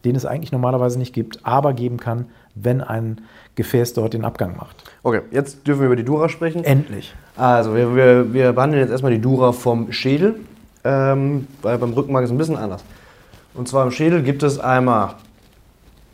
den 0.05 0.15
es 0.15 0.25
eigentlich 0.25 0.51
normalerweise 0.51 0.97
nicht 0.97 1.13
gibt, 1.13 1.45
aber 1.45 1.73
geben 1.73 1.97
kann, 1.97 2.25
wenn 2.55 2.81
ein 2.81 3.21
Gefäß 3.55 3.93
dort 3.93 4.13
den 4.13 4.25
Abgang 4.25 4.55
macht. 4.55 4.75
Okay, 5.03 5.21
jetzt 5.31 5.67
dürfen 5.67 5.81
wir 5.81 5.87
über 5.87 5.95
die 5.95 6.05
Dura 6.05 6.29
sprechen. 6.29 6.63
Endlich. 6.63 7.13
Also, 7.35 7.75
wir, 7.75 7.95
wir, 7.95 8.33
wir 8.33 8.53
behandeln 8.53 8.81
jetzt 8.81 8.91
erstmal 8.91 9.11
die 9.11 9.21
Dura 9.21 9.51
vom 9.51 9.91
Schädel, 9.91 10.39
ähm, 10.83 11.47
weil 11.61 11.77
beim 11.77 11.93
Rückenmark 11.93 12.23
ist 12.23 12.29
es 12.29 12.35
ein 12.35 12.37
bisschen 12.37 12.57
anders. 12.57 12.83
Und 13.53 13.67
zwar 13.67 13.85
im 13.85 13.91
Schädel 13.91 14.23
gibt 14.23 14.43
es 14.43 14.59
einmal 14.59 15.15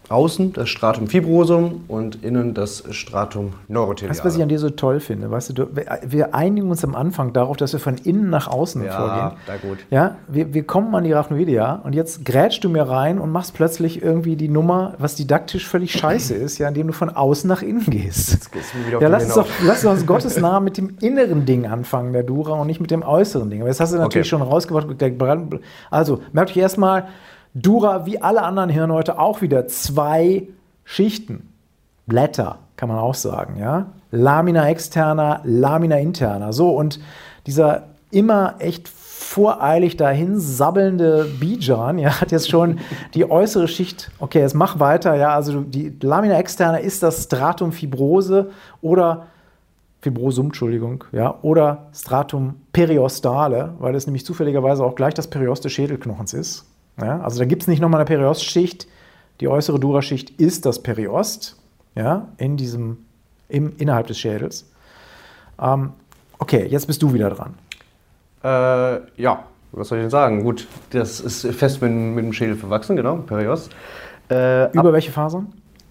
außen 0.10 0.54
das 0.54 0.70
Stratum 0.70 1.08
fibrosum 1.08 1.86
und 1.88 2.24
innen 2.24 2.54
das 2.54 2.84
Stratum 2.92 3.54
neurotheliale. 3.68 4.12
Weißt 4.12 4.22
du, 4.22 4.26
was 4.26 4.36
ich 4.36 4.44
an 4.44 4.50
dir 4.50 4.60
so 4.60 4.70
toll 4.70 5.00
finde? 5.00 5.32
Weißt 5.32 5.58
du, 5.58 5.68
wir 6.04 6.36
einigen 6.36 6.70
uns 6.70 6.84
am 6.84 6.96
Anfang 6.96 7.34
darauf, 7.34 7.58
dass 7.58 7.74
wir 7.74 7.80
von 7.80 7.96
innen 7.98 8.30
nach 8.30 8.48
außen 8.48 8.84
ja, 8.84 8.92
vorgehen. 8.92 9.38
Ja, 9.48 9.58
gut. 9.58 9.78
Ja, 9.90 10.16
wir, 10.28 10.54
wir 10.54 10.64
kommen 10.64 10.94
an 10.94 11.04
die 11.04 11.12
Rachnoidea 11.12 11.82
und 11.84 11.94
jetzt 11.94 12.24
grätschst 12.26 12.64
du 12.64 12.70
mir 12.70 12.84
rein 12.84 13.20
und 13.20 13.32
machst 13.32 13.54
plötzlich 13.54 14.02
irgendwie 14.02 14.36
die 14.36 14.50
Nummer, 14.50 14.94
was 15.00 15.16
didaktisch 15.16 15.68
völlig 15.68 15.94
scheiße 15.94 16.34
ist, 16.36 16.58
ja, 16.58 16.68
indem 16.68 16.88
du 16.88 16.94
von 16.94 17.10
außen 17.10 17.48
nach 17.48 17.62
innen 17.62 17.86
gehst. 17.86 18.34
Jetzt 18.34 18.52
geht's 18.52 18.74
wieder 18.86 18.98
auf 18.98 19.02
ja, 19.02 19.10
lass 19.10 19.26
uns, 19.26 19.34
doch, 19.36 19.48
lass 19.64 19.86
uns 19.86 20.06
Gottes 20.06 20.40
Namen 20.40 20.66
mit 20.66 20.78
dem 20.78 20.98
inneren 21.02 21.46
Ding 21.46 21.66
anfangen, 21.66 22.14
der 22.14 22.24
Dura, 22.24 22.54
und 22.54 22.68
nicht 22.68 22.80
mit 22.80 22.92
dem 22.92 23.04
äußeren 23.04 23.50
Ding. 23.50 23.62
Aber 23.62 23.70
jetzt 23.70 23.80
hast 23.80 23.94
du 23.94 23.98
natürlich 23.98 24.32
okay. 24.32 24.42
schon 24.42 24.42
rausgebracht. 24.42 24.88
Also, 25.90 26.22
merkt 26.32 26.52
euch 26.52 26.58
erstmal, 26.58 27.08
Dura, 27.56 28.06
wie 28.06 28.22
alle 28.22 28.44
anderen 28.44 28.70
Hirnhäute, 28.70 29.18
auch 29.18 29.42
wieder 29.42 29.68
zwei 29.68 30.44
Schichten. 30.84 31.50
Blätter, 32.06 32.60
kann 32.76 32.90
man 32.90 33.00
auch 33.00 33.16
sagen, 33.16 33.58
ja. 33.58 33.88
Lamina 34.12 34.70
externa, 34.70 35.42
Lamina 35.44 35.98
interna. 35.98 36.52
So, 36.54 36.70
und 36.70 37.00
dieser 37.48 37.88
immer 38.12 38.56
echt 38.60 38.88
voreilig 38.88 39.98
dahin 39.98 40.40
sabbelnde 40.40 41.26
Bijan, 41.40 41.98
ja, 41.98 42.22
hat 42.22 42.32
jetzt 42.32 42.50
schon 42.50 42.80
die 43.14 43.30
äußere 43.30 43.68
Schicht, 43.68 44.12
okay, 44.20 44.40
jetzt 44.40 44.54
mach 44.54 44.80
weiter, 44.80 45.16
ja, 45.16 45.34
also 45.34 45.62
die 45.62 45.98
Lamina 46.02 46.38
externa 46.38 46.78
ist 46.78 47.04
das 47.04 47.24
Stratum 47.24 47.72
fibrose 47.72 48.52
oder 48.82 49.28
Fibrosum, 50.02 50.48
Entschuldigung, 50.48 51.04
ja, 51.12 51.40
oder 51.42 51.88
Stratum 51.94 52.56
periostale, 52.72 53.74
weil 53.80 53.96
es 53.96 54.06
nämlich 54.06 54.26
zufälligerweise 54.26 54.84
auch 54.84 54.94
gleich 54.94 55.16
das 55.16 55.28
Perios 55.28 55.62
des 55.62 55.72
Schädelknochens 55.72 56.34
ist. 56.34 56.66
Ja, 57.02 57.20
also 57.22 57.40
da 57.40 57.46
gibt 57.46 57.64
es 57.64 57.68
nicht 57.68 57.82
nochmal 57.82 58.02
eine 58.02 58.06
Periostschicht. 58.06 58.88
Die 59.42 59.48
äußere 59.48 59.80
Duraschicht 59.80 60.30
ist 60.40 60.66
das 60.66 60.82
Periost 60.82 61.58
ja, 61.96 62.30
in 62.38 62.58
diesem, 62.58 62.98
im, 63.50 63.74
innerhalb 63.78 64.08
des 64.08 64.20
Schädels. 64.20 64.70
Ähm, 65.60 65.92
okay, 66.40 66.66
jetzt 66.68 66.88
bist 66.88 67.02
du 67.02 67.14
wieder 67.14 67.30
dran. 67.30 67.54
Äh, 68.44 69.02
ja, 69.22 69.44
was 69.72 69.90
soll 69.90 69.98
ich 69.98 70.04
denn 70.04 70.10
sagen? 70.10 70.44
Gut, 70.44 70.68
das 70.92 71.20
ist 71.20 71.46
fest 71.48 71.82
mit, 71.82 71.92
mit 71.92 72.24
dem 72.24 72.34
Schädel 72.34 72.56
verwachsen, 72.56 72.96
genau, 72.96 73.18
Periost. 73.18 73.72
Äh, 74.30 74.72
Über 74.72 74.94
welche 74.94 75.12
Fasern? 75.12 75.48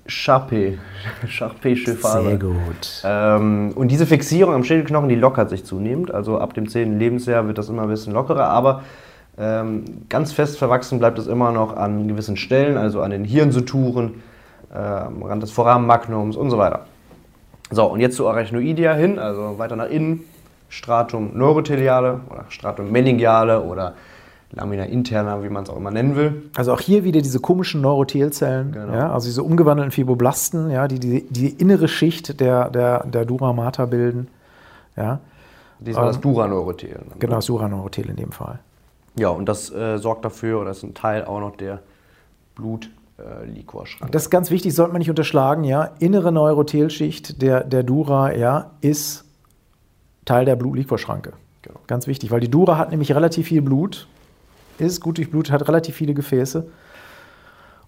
Charpé, 0.07 0.79
Charpésche 1.27 1.95
Faser. 1.95 2.23
Sehr 2.23 2.39
gut. 2.39 3.03
Ähm, 3.05 3.73
und 3.75 3.89
diese 3.89 4.07
Fixierung 4.07 4.55
am 4.55 4.65
Schädelknochen, 4.65 5.09
die 5.09 5.15
lockert 5.15 5.49
sich 5.51 5.65
zunehmend. 5.65 6.13
Also 6.13 6.39
ab 6.39 6.55
dem 6.55 6.69
10. 6.69 6.99
Lebensjahr 6.99 7.47
wird 7.47 7.57
das 7.57 7.69
immer 7.69 7.83
ein 7.83 7.89
bisschen 7.89 8.13
lockerer, 8.13 8.49
aber 8.49 8.83
ganz 9.37 10.33
fest 10.33 10.59
verwachsen 10.59 10.99
bleibt 11.01 11.19
es 11.19 11.27
immer 11.27 11.51
noch 11.51 11.77
an 11.77 12.07
gewissen 12.07 12.37
Stellen, 12.37 12.77
also 12.77 13.01
an 13.03 13.11
den 13.11 13.25
Hirnsuturen, 13.25 14.23
am 14.73 15.23
Rand 15.23 15.43
des 15.43 15.51
Foramen 15.51 15.87
Magnums 15.87 16.37
und 16.37 16.51
so 16.51 16.59
weiter. 16.59 16.87
So, 17.71 17.87
und 17.87 18.01
jetzt 18.01 18.17
zu 18.17 18.29
Arachnoidea 18.29 18.95
hin, 18.95 19.19
also 19.19 19.59
weiter 19.59 19.75
nach 19.77 19.89
innen. 19.89 20.21
Stratum 20.69 21.31
neuroteliale 21.35 22.21
oder 22.31 22.45
Stratum 22.49 22.91
meningeale 22.91 23.63
oder 23.63 23.95
Lamina 24.53 24.85
interna, 24.85 25.43
wie 25.43 25.49
man 25.49 25.65
es 25.65 25.71
auch 25.71 25.77
immer 25.77 25.91
nennen 25.91 26.15
will. 26.17 26.43
Also 26.57 26.73
auch 26.73 26.81
hier 26.81 27.05
wieder 27.05 27.21
diese 27.23 27.39
komischen 27.41 27.81
Neurothelzellen, 27.81 28.73
Genau. 28.73 28.93
ja, 28.93 29.13
also 29.13 29.27
diese 29.27 29.43
umgewandelten 29.43 29.91
Fibroblasten, 29.93 30.71
ja, 30.71 30.87
die 30.89 30.99
die, 31.01 31.27
die 31.29 31.49
innere 31.49 31.87
Schicht 31.89 32.41
der, 32.41 32.71
der, 32.71 33.05
der 33.07 33.25
Dura 33.25 33.53
mater 33.53 33.87
bilden. 33.87 34.29
Ja, 34.97 35.19
Diesmal 35.81 36.07
das 36.07 36.21
Duraneurothel. 36.21 37.01
genau, 37.19 37.37
das 37.37 37.47
Duraneurothel 37.47 38.11
in 38.11 38.17
dem 38.17 38.33
Fall. 38.33 38.59
Ja, 39.17 39.29
und 39.29 39.47
das 39.47 39.71
äh, 39.73 39.99
sorgt 39.99 40.25
dafür, 40.25 40.61
oder 40.61 40.71
ist 40.71 40.83
ein 40.83 40.95
Teil 40.95 41.25
auch 41.25 41.41
noch 41.41 41.57
der 41.57 41.81
Blutliquorschrank. 42.57 44.11
Das 44.13 44.25
ist 44.25 44.31
ganz 44.31 44.51
wichtig, 44.51 44.75
sollte 44.75 44.93
man 44.93 44.99
nicht 44.99 45.11
unterschlagen, 45.11 45.65
ja. 45.65 45.91
Innere 46.01 46.33
Neurothelschicht 46.33 47.41
der, 47.41 47.65
der 47.65 47.83
Dura, 47.83 48.35
ja, 48.35 48.73
ist 48.81 49.25
Teil 50.25 50.45
der 50.45 50.57
Blutliquorschranke. 50.57 51.33
Genau. 51.63 51.81
Ganz 51.87 52.07
wichtig, 52.07 52.31
weil 52.31 52.41
die 52.41 52.51
Dura 52.51 52.77
hat 52.77 52.91
nämlich 52.91 53.15
relativ 53.15 53.49
viel 53.49 53.63
Blut, 53.63 54.07
ist 54.79 55.01
gut 55.01 55.19
durchblutet, 55.19 55.53
hat 55.53 55.67
relativ 55.69 55.95
viele 55.95 56.15
Gefäße. 56.15 56.67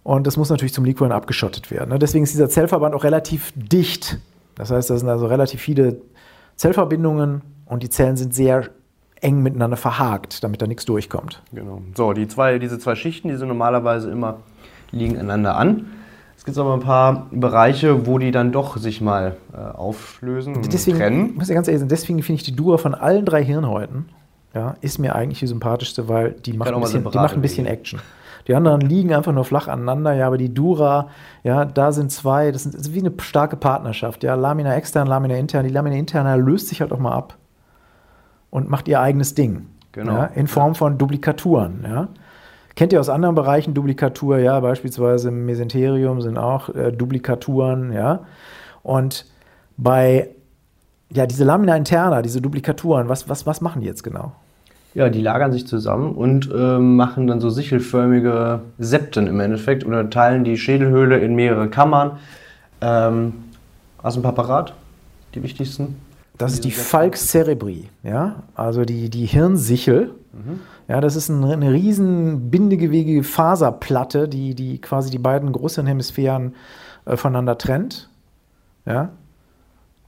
Und 0.02 0.26
das 0.26 0.36
muss 0.36 0.50
natürlich 0.50 0.72
zum 0.72 0.84
Liquoren 0.84 1.10
abgeschottet 1.10 1.70
werden. 1.70 1.90
ne. 1.90 1.98
Deswegen 1.98 2.22
ist 2.22 2.32
dieser 2.32 2.48
Zellverband 2.48 2.94
auch 2.94 3.02
relativ 3.02 3.52
dicht. 3.56 4.18
Das 4.54 4.70
heißt, 4.70 4.88
da 4.88 4.96
sind 4.96 5.08
also 5.08 5.26
relativ 5.26 5.60
viele 5.60 6.00
Zellverbindungen 6.54 7.42
und 7.66 7.82
die 7.82 7.90
Zellen 7.90 8.16
sind 8.16 8.32
sehr 8.32 8.68
eng 9.20 9.42
miteinander 9.42 9.76
verhakt, 9.76 10.44
damit 10.44 10.62
da 10.62 10.66
nichts 10.66 10.84
durchkommt. 10.84 11.42
Genau. 11.52 11.82
So, 11.94 12.12
die 12.12 12.28
zwei, 12.28 12.58
diese 12.58 12.78
zwei 12.78 12.94
Schichten, 12.94 13.28
die 13.28 13.36
sind 13.36 13.48
normalerweise 13.48 14.10
immer 14.10 14.38
liegen 14.90 15.18
einander 15.18 15.56
an. 15.56 15.86
Es 16.36 16.44
gibt 16.44 16.58
aber 16.58 16.74
ein 16.74 16.80
paar 16.80 17.26
Bereiche, 17.32 18.06
wo 18.06 18.18
die 18.18 18.30
dann 18.30 18.52
doch 18.52 18.76
sich 18.76 19.00
mal 19.00 19.36
äh, 19.52 19.56
auflösen 19.56 20.54
und 20.54 20.72
Deswegen, 20.72 20.98
trennen. 20.98 21.34
muss 21.34 21.48
ich 21.48 21.54
ganz 21.54 21.66
ehrlich 21.66 21.80
sagen, 21.80 21.88
deswegen 21.88 22.22
finde 22.22 22.40
ich 22.40 22.44
die 22.44 22.54
Dura 22.54 22.76
von 22.76 22.94
allen 22.94 23.24
drei 23.24 23.42
Hirnhäuten, 23.42 24.10
ja, 24.54 24.74
ist 24.80 24.98
mir 24.98 25.14
eigentlich 25.14 25.40
die 25.40 25.46
sympathischste, 25.46 26.08
weil 26.08 26.32
die 26.32 26.52
macht, 26.52 26.72
ein 26.72 26.80
bisschen, 26.80 27.10
die 27.10 27.18
macht 27.18 27.34
ein 27.34 27.42
bisschen. 27.42 27.66
Action. 27.66 28.00
Die 28.46 28.54
anderen 28.54 28.80
liegen 28.80 29.12
einfach 29.12 29.32
nur 29.32 29.44
flach 29.44 29.66
aneinander, 29.66 30.12
ja, 30.12 30.28
aber 30.28 30.38
die 30.38 30.54
Dura, 30.54 31.08
ja, 31.42 31.64
da 31.64 31.90
sind 31.90 32.12
zwei, 32.12 32.52
das, 32.52 32.62
sind, 32.62 32.74
das 32.74 32.82
ist 32.82 32.94
wie 32.94 33.00
eine 33.00 33.12
starke 33.20 33.56
Partnerschaft, 33.56 34.22
ja, 34.22 34.34
Lamina 34.36 34.76
extern, 34.76 35.08
Lamina 35.08 35.34
intern. 35.34 35.64
Die 35.64 35.72
Lamina 35.72 35.96
interna 35.96 36.36
löst 36.36 36.68
sich 36.68 36.80
halt 36.80 36.92
auch 36.92 37.00
mal 37.00 37.12
ab 37.12 37.36
und 38.50 38.68
macht 38.70 38.88
ihr 38.88 39.00
eigenes 39.00 39.34
Ding. 39.34 39.66
Genau. 39.92 40.12
Ja, 40.12 40.24
in 40.26 40.46
Form 40.46 40.74
von 40.74 40.98
Duplikaturen, 40.98 41.84
ja. 41.84 42.08
Kennt 42.74 42.92
ihr 42.92 43.00
aus 43.00 43.08
anderen 43.08 43.34
Bereichen 43.34 43.72
Duplikatur, 43.72 44.38
ja, 44.38 44.60
beispielsweise 44.60 45.28
im 45.28 45.46
Mesenterium 45.46 46.20
sind 46.20 46.36
auch 46.36 46.68
äh, 46.68 46.92
Duplikaturen, 46.92 47.92
ja. 47.92 48.20
Und 48.82 49.24
bei, 49.78 50.28
ja, 51.10 51.26
diese 51.26 51.44
Lamina 51.44 51.74
interna, 51.74 52.20
diese 52.20 52.42
Duplikaturen, 52.42 53.08
was, 53.08 53.28
was, 53.30 53.46
was 53.46 53.62
machen 53.62 53.80
die 53.80 53.86
jetzt 53.86 54.04
genau? 54.04 54.32
Ja, 54.92 55.08
die 55.08 55.20
lagern 55.20 55.52
sich 55.52 55.66
zusammen 55.66 56.14
und 56.14 56.50
ähm, 56.54 56.96
machen 56.96 57.26
dann 57.26 57.40
so 57.40 57.50
sichelförmige 57.50 58.60
Septen 58.78 59.26
im 59.26 59.40
Endeffekt 59.40 59.84
oder 59.84 60.08
teilen 60.08 60.44
die 60.44 60.56
Schädelhöhle 60.56 61.18
in 61.18 61.34
mehrere 61.34 61.68
Kammern. 61.68 62.12
Ähm, 62.80 63.32
hast 64.02 64.16
du 64.16 64.20
ein 64.20 64.22
paar 64.22 64.34
parat? 64.34 64.74
Die 65.34 65.42
wichtigsten? 65.42 65.96
Das 66.38 66.52
ist 66.52 66.64
die? 66.64 66.70
Falx 66.70 67.28
cerebri, 67.28 67.88
ja, 68.02 68.42
also 68.54 68.84
die, 68.84 69.08
die 69.10 69.26
Hirnsichel. 69.26 70.14
Mhm. 70.32 70.60
Ja, 70.88 71.00
das 71.00 71.16
ist 71.16 71.30
eine, 71.30 71.52
eine 71.52 71.72
riesen 71.72 72.50
bindegewebige 72.50 73.24
Faserplatte, 73.24 74.28
die, 74.28 74.54
die 74.54 74.80
quasi 74.80 75.10
die 75.10 75.18
beiden 75.18 75.52
Großhirnhemisphären 75.52 76.54
äh, 77.06 77.16
voneinander 77.16 77.58
trennt. 77.58 78.10
Ja, 78.84 79.10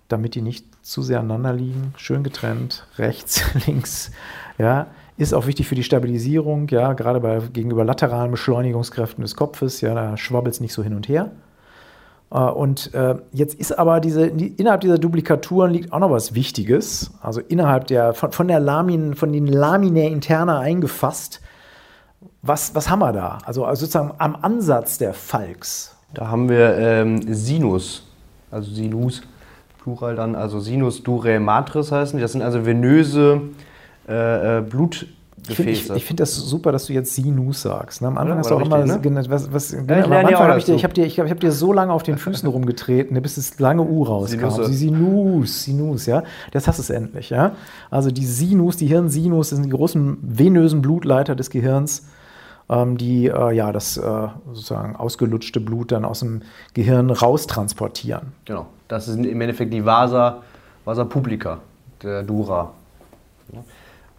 damit 0.09 0.35
die 0.35 0.43
nicht 0.43 0.67
zu 0.85 1.03
sehr 1.03 1.21
aneinander 1.21 1.53
liegen, 1.53 1.95
schön 1.97 2.23
getrennt, 2.23 2.87
rechts, 2.99 3.45
links. 3.67 4.11
Ja, 4.59 4.88
ist 5.17 5.35
auch 5.35 5.47
wichtig 5.47 5.67
für 5.67 5.75
die 5.75 5.83
Stabilisierung, 5.83 6.69
ja, 6.69 6.93
gerade 6.93 7.21
bei, 7.21 7.41
gegenüber 7.53 7.85
lateralen 7.85 8.31
Beschleunigungskräften 8.31 9.23
des 9.23 9.35
Kopfes, 9.35 9.81
ja, 9.81 9.95
da 9.95 10.17
schwabbelt 10.17 10.55
es 10.55 10.61
nicht 10.61 10.73
so 10.73 10.83
hin 10.83 10.95
und 10.95 11.09
her. 11.09 11.33
Äh, 12.31 12.38
Und 12.38 12.93
äh, 12.95 13.17
jetzt 13.33 13.55
ist 13.55 13.79
aber 13.79 14.01
diese, 14.01 14.31
die, 14.31 14.49
innerhalb 14.49 14.81
dieser 14.83 14.99
Duplikaturen 14.99 15.73
liegt 15.73 15.93
auch 15.93 15.99
noch 15.99 16.11
was 16.11 16.35
Wichtiges. 16.35 17.11
Also 17.23 17.41
innerhalb 17.41 17.87
der, 17.87 18.14
von, 18.14 18.33
von 18.33 18.49
der 18.49 18.61
Lamin, 18.61 19.14
von 19.14 19.33
den 19.33 19.47
Laminae 19.47 20.09
interna 20.09 20.61
eingefasst. 20.61 21.41
Was, 22.43 22.75
was 22.75 22.88
haben 22.88 23.01
wir 23.01 23.12
da? 23.12 23.38
Also, 23.45 23.64
also 23.64 23.81
sozusagen 23.81 24.12
am 24.19 24.37
Ansatz 24.37 24.99
der 24.99 25.12
Falks. 25.14 25.97
Da 26.14 26.29
haben 26.29 26.49
wir 26.49 26.77
ähm, 26.79 27.21
Sinus, 27.35 28.07
also 28.51 28.71
Sinus, 28.73 29.23
Plural 29.83 30.17
dann, 30.17 30.35
also 30.35 30.59
Sinus 30.59 31.03
durae 31.03 31.38
matris 31.38 31.93
heißen 31.93 32.17
die. 32.17 32.23
Das 32.23 32.33
sind 32.33 32.43
also 32.43 32.64
venöse 32.64 33.43
äh, 34.07 34.62
äh, 35.48 35.51
Ich 35.51 35.57
finde 35.57 36.01
find 36.01 36.20
das 36.20 36.35
super, 36.35 36.72
dass 36.72 36.87
du 36.87 36.92
jetzt 36.92 37.14
Sinus 37.14 37.62
sagst. 37.62 38.03
Ne? 38.03 38.09
Am 38.09 38.18
Anfang 38.18 38.35
Ja, 38.37 38.38
hast 38.40 38.51
du 38.51 38.55
auch 38.57 38.61
immer 38.61 38.77
richtig, 38.77 38.96
ne? 38.96 39.01
genannt, 39.01 39.31
was, 39.31 39.53
was, 39.53 39.70
genau, 39.72 39.98
ich 39.98 40.05
am 40.05 40.12
Anfang 40.12 40.35
habe 40.48 40.59
ich, 40.59 40.64
dir- 40.64 40.74
ich 40.74 40.85
hab 40.85 40.94
dir, 40.94 41.05
ich 41.07 41.18
hab, 41.18 41.27
ich 41.27 41.31
hab 41.33 41.40
dir 41.40 41.53
so 41.53 41.72
lange 41.72 41.92
auf 41.92 42.03
den 42.03 42.18
Füßen 42.18 42.48
rumgetreten, 42.48 43.14
ne, 43.14 43.20
bis 43.20 43.37
das 43.37 43.59
lange 43.59 43.83
U 43.83 44.03
rauskam. 44.05 44.51
Sinusse. 44.51 44.72
Sinus, 44.72 45.62
Sinus, 45.64 46.07
ja. 46.07 46.22
Das 46.53 46.66
hast 46.68 46.79
du 46.79 46.83
es 46.83 46.90
endlich, 46.90 47.31
ja. 47.31 47.53
Also 47.90 48.11
die 48.11 48.27
Sinus, 48.27 48.77
die 48.77 48.87
Hirnsinus, 48.87 49.51
das 49.51 49.57
sind 49.59 49.64
die 49.66 49.70
großen 49.77 50.18
venösen 50.22 50.83
Blutleiter 50.83 51.35
des 51.35 51.51
Gehirns, 51.51 52.07
ähm, 52.70 52.98
die 52.98 53.27
äh, 53.29 53.53
ja 53.55 53.72
das 53.72 53.96
äh, 53.96 54.03
sozusagen 54.53 54.96
ausgelutschte 54.96 55.61
Blut 55.61 55.92
dann 55.92 56.05
aus 56.05 56.20
dem 56.20 56.42
Gehirn 56.74 57.11
raustransportieren. 57.11 58.33
Genau. 58.44 58.66
Das 58.88 59.07
sind 59.07 59.24
im 59.27 59.40
Endeffekt 59.40 59.72
die 59.72 59.85
Vasa, 59.85 60.42
Vasa 60.85 61.05
publica, 61.05 61.59
der 62.03 62.22
Dura. 62.22 62.72
Ja, 63.53 63.59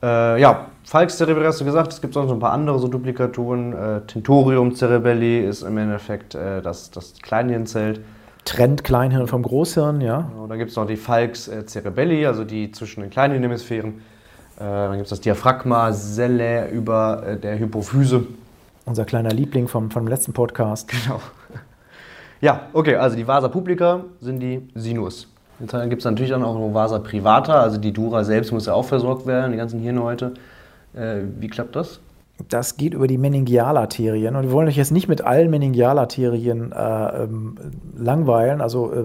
äh, 0.04 0.42
ja 0.42 0.68
Falx 0.90 1.18
cerebri 1.18 1.46
hast 1.46 1.62
du 1.62 1.66
gesagt, 1.66 1.94
es 1.94 2.02
gibt 2.02 2.16
sonst 2.16 2.30
noch 2.30 2.36
ein 2.36 2.40
paar 2.40 2.52
andere 2.52 2.80
so 2.80 2.88
Duplikaturen. 2.88 3.74
Äh, 3.74 4.02
Tentorium 4.08 4.74
cerebelli 4.74 5.46
ist 5.46 5.62
im 5.62 5.78
Endeffekt 5.78 6.34
äh, 6.34 6.64
das, 6.64 6.90
das 6.90 7.14
Kleinhirnzelt. 7.22 8.02
Trennt 8.44 8.84
Kleinhirn 8.84 9.28
vom 9.28 9.44
Großhirn, 9.44 10.02
ja. 10.02 10.22
Genau, 10.32 10.48
dann 10.48 10.58
gibt 10.58 10.72
es 10.72 10.78
noch 10.78 10.88
die 10.88 10.96
Falx 10.96 11.48
äh, 11.48 11.64
cerebelli, 11.68 12.26
also 12.26 12.44
die 12.44 12.72
zwischen 12.72 13.02
den 13.02 13.12
kleinen 13.12 13.40
Hemisphären. 13.40 14.02
Äh, 14.58 14.64
dann 14.64 14.94
gibt 14.94 15.04
es 15.04 15.10
das 15.12 15.22
Diaphragma 15.22 15.94
selle 15.94 16.70
über 16.70 17.22
äh, 17.28 17.38
der 17.38 17.60
Hypophyse. 17.60 18.26
Unser 18.86 19.06
kleiner 19.06 19.30
Liebling 19.30 19.68
vom, 19.68 19.92
vom 19.92 20.08
letzten 20.08 20.34
Podcast. 20.34 20.90
Genau. 20.90 21.22
Ja, 22.42 22.70
okay, 22.72 22.96
also 22.96 23.18
die 23.18 23.28
Vasa 23.28 23.50
publica 23.50 24.06
sind 24.22 24.40
die 24.40 24.66
Sinus. 24.74 25.28
Jetzt 25.60 25.74
gibt 25.90 26.00
es 26.00 26.06
natürlich 26.06 26.32
dann 26.32 26.44
auch 26.44 26.56
noch 26.56 26.74
Vasa 26.74 27.00
privata, 27.00 27.62
also 27.62 27.78
die 27.78 27.92
Dura 27.92 28.24
selbst 28.24 28.52
muss 28.52 28.68
ja 28.68 28.74
auch 28.74 28.86
versorgt 28.86 29.26
werden, 29.26 29.52
die 29.52 29.58
ganzen 29.58 29.80
Hirnhäute. 29.80 30.34
Äh, 30.94 31.22
wie 31.40 31.48
klappt 31.48 31.76
das? 31.76 32.00
Das 32.48 32.78
geht 32.78 32.94
über 32.94 33.08
die 33.08 33.18
Meningealarterien. 33.18 34.38
Und 34.38 34.44
wir 34.44 34.52
wollen 34.54 34.70
euch 34.70 34.78
jetzt 34.78 34.94
nicht 34.94 35.10
mit 35.10 35.22
allen 35.22 35.50
Meningealarterien 35.50 36.72
äh, 36.72 37.24
ähm, 37.24 37.56
langweilen. 37.98 38.62
Also 38.62 38.94
äh, 38.94 39.04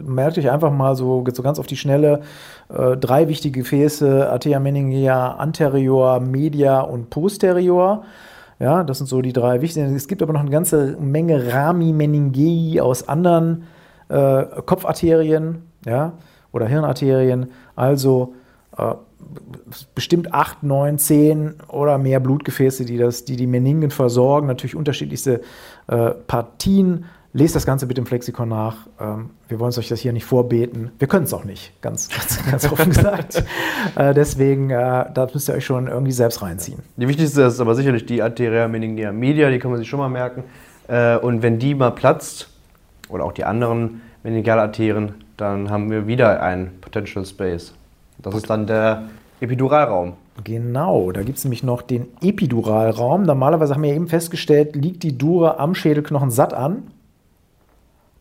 merkt 0.00 0.38
euch 0.38 0.48
einfach 0.48 0.70
mal 0.70 0.94
so, 0.94 1.24
so 1.32 1.42
ganz 1.42 1.58
auf 1.58 1.66
die 1.66 1.76
Schnelle 1.76 2.20
äh, 2.68 2.96
drei 2.96 3.26
wichtige 3.26 3.60
Gefäße: 3.60 4.30
Arteria 4.30 4.60
meningea 4.60 5.32
anterior, 5.32 6.20
media 6.20 6.80
und 6.80 7.10
posterior. 7.10 8.04
Ja, 8.60 8.84
das 8.84 8.98
sind 8.98 9.08
so 9.08 9.20
die 9.20 9.32
drei 9.32 9.60
wichtigen. 9.60 9.96
Es 9.96 10.06
gibt 10.06 10.22
aber 10.22 10.32
noch 10.32 10.40
eine 10.40 10.50
ganze 10.50 10.96
Menge 11.00 11.52
Rami 11.52 11.92
meningei 11.92 12.80
aus 12.80 13.08
anderen 13.08 13.62
äh, 13.62 13.77
Kopfarterien 14.08 15.62
ja, 15.84 16.12
oder 16.52 16.66
Hirnarterien. 16.66 17.50
Also 17.76 18.34
äh, 18.76 18.94
bestimmt 19.94 20.32
acht, 20.32 20.62
neun, 20.62 20.98
zehn 20.98 21.54
oder 21.68 21.98
mehr 21.98 22.20
Blutgefäße, 22.20 22.84
die 22.84 22.96
das, 22.96 23.24
die, 23.24 23.36
die 23.36 23.46
Meningen 23.46 23.90
versorgen. 23.90 24.46
Natürlich 24.46 24.76
unterschiedlichste 24.76 25.42
äh, 25.88 26.10
Partien. 26.10 27.04
Lest 27.34 27.54
das 27.54 27.66
Ganze 27.66 27.86
bitte 27.86 28.00
im 28.00 28.06
Flexikon 28.06 28.48
nach. 28.48 28.86
Ähm, 28.98 29.30
wir 29.48 29.60
wollen 29.60 29.68
es 29.68 29.78
euch 29.78 29.88
das 29.88 30.00
hier 30.00 30.12
nicht 30.12 30.24
vorbeten. 30.24 30.92
Wir 30.98 31.08
können 31.08 31.24
es 31.24 31.34
auch 31.34 31.44
nicht, 31.44 31.80
ganz, 31.82 32.08
ganz, 32.08 32.40
ganz 32.50 32.72
offen 32.72 32.90
gesagt. 32.90 33.44
Äh, 33.96 34.14
deswegen, 34.14 34.70
äh, 34.70 35.04
da 35.12 35.28
müsst 35.32 35.48
ihr 35.48 35.54
euch 35.54 35.66
schon 35.66 35.88
irgendwie 35.88 36.12
selbst 36.12 36.40
reinziehen. 36.40 36.80
Die 36.96 37.06
wichtigste 37.06 37.42
ist 37.42 37.60
aber 37.60 37.74
sicherlich 37.74 38.06
die 38.06 38.22
Arteria 38.22 38.66
meningea 38.66 39.12
media, 39.12 39.50
die 39.50 39.58
kann 39.58 39.70
man 39.70 39.78
sich 39.78 39.88
schon 39.88 40.00
mal 40.00 40.08
merken. 40.08 40.44
Äh, 40.88 41.18
und 41.18 41.42
wenn 41.42 41.58
die 41.58 41.74
mal 41.74 41.90
platzt, 41.90 42.48
oder 43.08 43.24
auch 43.24 43.32
die 43.32 43.44
anderen 43.44 44.02
Meningealarterien, 44.22 45.14
dann 45.36 45.70
haben 45.70 45.90
wir 45.90 46.06
wieder 46.06 46.42
ein 46.42 46.72
Potential 46.80 47.24
Space. 47.24 47.74
Das 48.18 48.34
ist 48.34 48.50
dann 48.50 48.66
der 48.66 49.04
Epiduralraum. 49.40 50.14
Genau, 50.44 51.10
da 51.12 51.22
gibt 51.22 51.38
es 51.38 51.44
nämlich 51.44 51.62
noch 51.62 51.82
den 51.82 52.08
Epiduralraum. 52.20 53.22
Normalerweise 53.22 53.74
haben 53.74 53.82
wir 53.82 53.94
eben 53.94 54.08
festgestellt, 54.08 54.76
liegt 54.76 55.02
die 55.02 55.16
Dura 55.16 55.56
am 55.58 55.74
Schädelknochen 55.74 56.30
satt 56.30 56.54
an. 56.54 56.90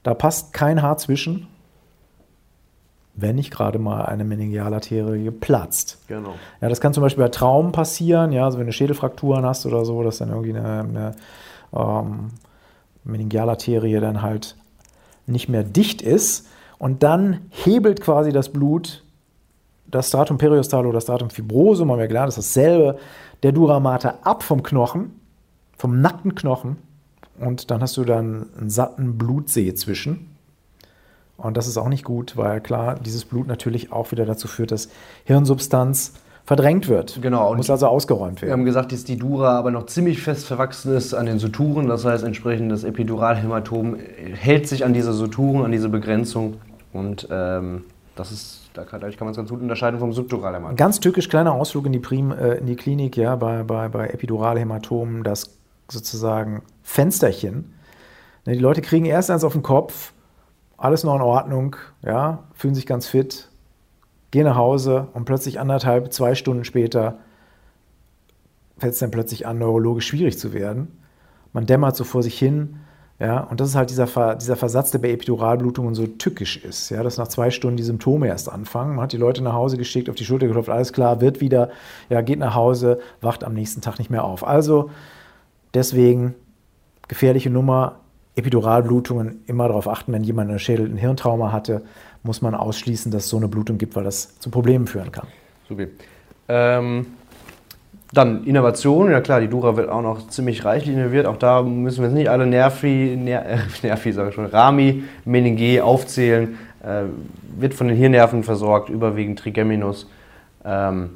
Da 0.03 0.13
passt 0.13 0.53
kein 0.53 0.81
Haar 0.81 0.97
zwischen, 0.97 1.47
wenn 3.13 3.35
nicht 3.35 3.51
gerade 3.51 3.77
mal 3.77 4.05
eine 4.05 4.23
Meningealarterie 4.23 5.31
platzt. 5.31 5.99
Genau. 6.07 6.35
Ja, 6.61 6.69
das 6.69 6.79
kann 6.81 6.93
zum 6.93 7.01
Beispiel 7.01 7.23
bei 7.23 7.29
Traumen 7.29 7.71
passieren, 7.71 8.31
ja, 8.31 8.45
also 8.45 8.57
wenn 8.57 8.67
du 8.67 8.71
Schädelfrakturen 8.71 9.45
hast 9.45 9.65
oder 9.65 9.85
so, 9.85 10.01
dass 10.03 10.19
dann 10.19 10.29
irgendwie 10.29 10.57
eine, 10.57 10.79
eine 10.79 11.15
ähm, 11.75 12.29
Meningealarterie 13.03 13.99
dann 13.99 14.21
halt 14.21 14.55
nicht 15.27 15.49
mehr 15.49 15.63
dicht 15.63 16.01
ist. 16.01 16.47
Und 16.79 17.03
dann 17.03 17.41
hebelt 17.49 18.01
quasi 18.01 18.31
das 18.31 18.49
Blut 18.49 19.03
das 19.89 20.09
Stratum 20.09 20.37
periostal 20.37 20.85
oder 20.85 20.95
das 20.95 21.03
Stratum 21.03 21.29
fibrosum, 21.29 21.91
haben 21.91 21.99
wir 21.99 22.07
gelernt, 22.07 22.29
ist 22.29 22.37
dasselbe, 22.37 22.99
der 23.43 23.51
Dura 23.51 23.79
Mater 23.79 24.19
ab 24.23 24.43
vom 24.43 24.63
Knochen, 24.63 25.19
vom 25.77 26.01
nackten 26.01 26.35
Knochen. 26.35 26.77
Und 27.39 27.71
dann 27.71 27.81
hast 27.81 27.95
du 27.97 28.03
dann 28.03 28.47
einen 28.59 28.69
satten 28.69 29.17
Blutsee 29.17 29.73
zwischen. 29.75 30.35
Und 31.37 31.55
das 31.55 31.67
ist 31.67 31.77
auch 31.77 31.87
nicht 31.87 32.03
gut, 32.03 32.35
weil 32.35 32.61
klar, 32.61 32.95
dieses 32.99 33.25
Blut 33.25 33.47
natürlich 33.47 33.91
auch 33.91 34.11
wieder 34.11 34.25
dazu 34.25 34.47
führt, 34.47 34.71
dass 34.71 34.89
Hirnsubstanz 35.25 36.13
verdrängt 36.47 36.87
wird. 36.87 37.21
Genau. 37.21 37.53
Muss 37.55 37.69
also 37.69 37.87
ausgeräumt 37.87 38.41
werden. 38.41 38.47
Wir 38.47 38.53
haben 38.53 38.63
gesagt, 38.63 38.93
dass 38.93 39.03
die 39.03 39.17
Dura 39.17 39.59
aber 39.59 39.69
noch 39.69 39.85
ziemlich 39.87 40.21
fest 40.21 40.45
verwachsen 40.47 40.95
ist 40.95 41.13
an 41.13 41.25
den 41.25 41.39
Suturen. 41.39 41.87
Das 41.87 42.05
heißt, 42.05 42.23
entsprechend 42.23 42.71
das 42.71 42.85
Epiduralhämatom 42.85 43.97
hält 44.33 44.65
sich 44.65 44.85
an 44.85 44.93
diese 44.93 45.11
Suturen, 45.11 45.65
an 45.65 45.73
diese 45.73 45.89
Begrenzung. 45.89 46.55
Und 46.93 47.27
ähm, 47.29 47.83
das 48.15 48.31
ist, 48.31 48.69
da 48.73 48.85
kann, 48.85 49.01
dadurch 49.01 49.17
kann 49.17 49.25
man 49.25 49.31
es 49.31 49.37
ganz 49.37 49.49
gut 49.49 49.61
unterscheiden 49.61 49.99
vom 49.99 50.13
Subduralhämatom. 50.13 50.77
Ganz 50.77 51.01
tückisch 51.01 51.27
kleiner 51.27 51.51
Ausflug 51.51 51.85
in 51.85 51.91
die, 51.91 51.99
Prim, 51.99 52.31
äh, 52.31 52.53
in 52.53 52.65
die 52.65 52.77
Klinik, 52.77 53.17
ja, 53.17 53.35
bei, 53.35 53.63
bei, 53.63 53.89
bei 53.89 54.07
Epiduralhämatomen, 54.07 55.25
das 55.25 55.57
sozusagen 55.89 56.61
Fensterchen. 56.81 57.73
Ne, 58.45 58.53
die 58.53 58.59
Leute 58.59 58.81
kriegen 58.81 59.03
erst 59.03 59.29
eins 59.29 59.43
auf 59.43 59.51
den 59.51 59.63
Kopf, 59.63 60.13
alles 60.77 61.03
noch 61.03 61.15
in 61.15 61.21
Ordnung, 61.21 61.75
ja, 62.05 62.45
fühlen 62.53 62.73
sich 62.73 62.85
ganz 62.85 63.05
fit, 63.05 63.49
gehen 64.31 64.45
nach 64.45 64.55
Hause 64.55 65.07
und 65.13 65.25
plötzlich 65.25 65.59
anderthalb, 65.59 66.11
zwei 66.11 66.35
Stunden 66.35 66.63
später 66.63 67.19
fällt 68.77 68.93
es 68.93 68.99
dann 68.99 69.11
plötzlich 69.11 69.47
an, 69.47 69.57
neurologisch 69.57 70.07
schwierig 70.07 70.37
zu 70.37 70.53
werden. 70.53 70.99
Man 71.53 71.65
dämmert 71.65 71.95
so 71.95 72.03
vor 72.03 72.21
sich 72.23 72.37
hin, 72.37 72.77
ja, 73.19 73.39
und 73.39 73.59
das 73.59 73.69
ist 73.69 73.75
halt 73.75 73.89
dieser, 73.89 74.35
dieser 74.35 74.55
Versatz, 74.55 74.91
der 74.91 74.99
bei 74.99 75.09
Epiduralblutungen 75.09 75.95
so 75.95 76.05
tückisch 76.05 76.57
ist, 76.57 76.91
ja, 76.91 77.01
dass 77.01 77.17
nach 77.17 77.27
zwei 77.27 77.49
Stunden 77.49 77.77
die 77.77 77.83
Symptome 77.83 78.27
erst 78.27 78.51
anfangen. 78.51 78.95
Man 78.95 79.03
hat 79.03 79.13
die 79.13 79.17
Leute 79.17 79.43
nach 79.43 79.53
Hause 79.53 79.77
geschickt, 79.77 80.07
auf 80.07 80.15
die 80.15 80.25
Schulter 80.25 80.45
geklopft, 80.45 80.69
alles 80.69 80.93
klar, 80.93 81.19
wird 81.19 81.41
wieder, 81.41 81.71
ja, 82.09 82.21
geht 82.21 82.37
nach 82.37 82.53
Hause, 82.53 82.99
wacht 83.21 83.43
am 83.43 83.55
nächsten 83.55 83.81
Tag 83.81 83.97
nicht 83.97 84.11
mehr 84.11 84.23
auf. 84.23 84.45
Also 84.45 84.91
deswegen 85.73 86.35
gefährliche 87.07 87.49
Nummer, 87.49 88.01
Epiduralblutungen 88.35 89.43
immer 89.47 89.67
darauf 89.67 89.87
achten, 89.87 90.13
wenn 90.13 90.23
jemand 90.23 90.51
einen 90.51 90.59
Schädel 90.59 90.95
Hirntrauma 90.95 91.51
hatte, 91.51 91.81
muss 92.27 92.41
man 92.41 92.53
ausschließen, 92.53 93.11
dass 93.11 93.23
es 93.23 93.29
so 93.29 93.37
eine 93.37 93.47
Blutung 93.47 93.77
gibt, 93.77 93.95
weil 93.95 94.03
das 94.03 94.37
zu 94.39 94.51
Problemen 94.51 94.85
führen 94.85 95.11
kann. 95.11 95.27
Super. 95.67 95.85
Ähm, 96.49 97.07
dann 98.13 98.45
Innovation, 98.45 99.11
ja 99.11 99.19
klar, 99.19 99.41
die 99.41 99.47
Dura 99.47 99.75
wird 99.75 99.89
auch 99.89 100.01
noch 100.01 100.29
ziemlich 100.29 100.63
reichlich 100.63 100.95
innoviert. 100.95 101.25
Auch 101.25 101.37
da 101.37 101.61
müssen 101.61 101.99
wir 101.99 102.05
jetzt 102.05 102.15
nicht 102.15 102.29
alle 102.29 102.45
Nervi, 102.45 103.17
Ner, 103.17 103.45
äh, 103.45 103.57
Nervi 103.83 104.11
sage 104.13 104.29
ich 104.29 104.35
schon, 104.35 104.45
Rami, 104.45 105.03
Meninge 105.25 105.83
aufzählen. 105.83 106.57
Äh, 106.83 107.03
wird 107.59 107.73
von 107.73 107.87
den 107.87 107.97
Hirnnerven 107.97 108.43
versorgt, 108.43 108.89
überwiegend 108.89 109.39
Trigeminus. 109.39 110.07
Ähm, 110.63 111.09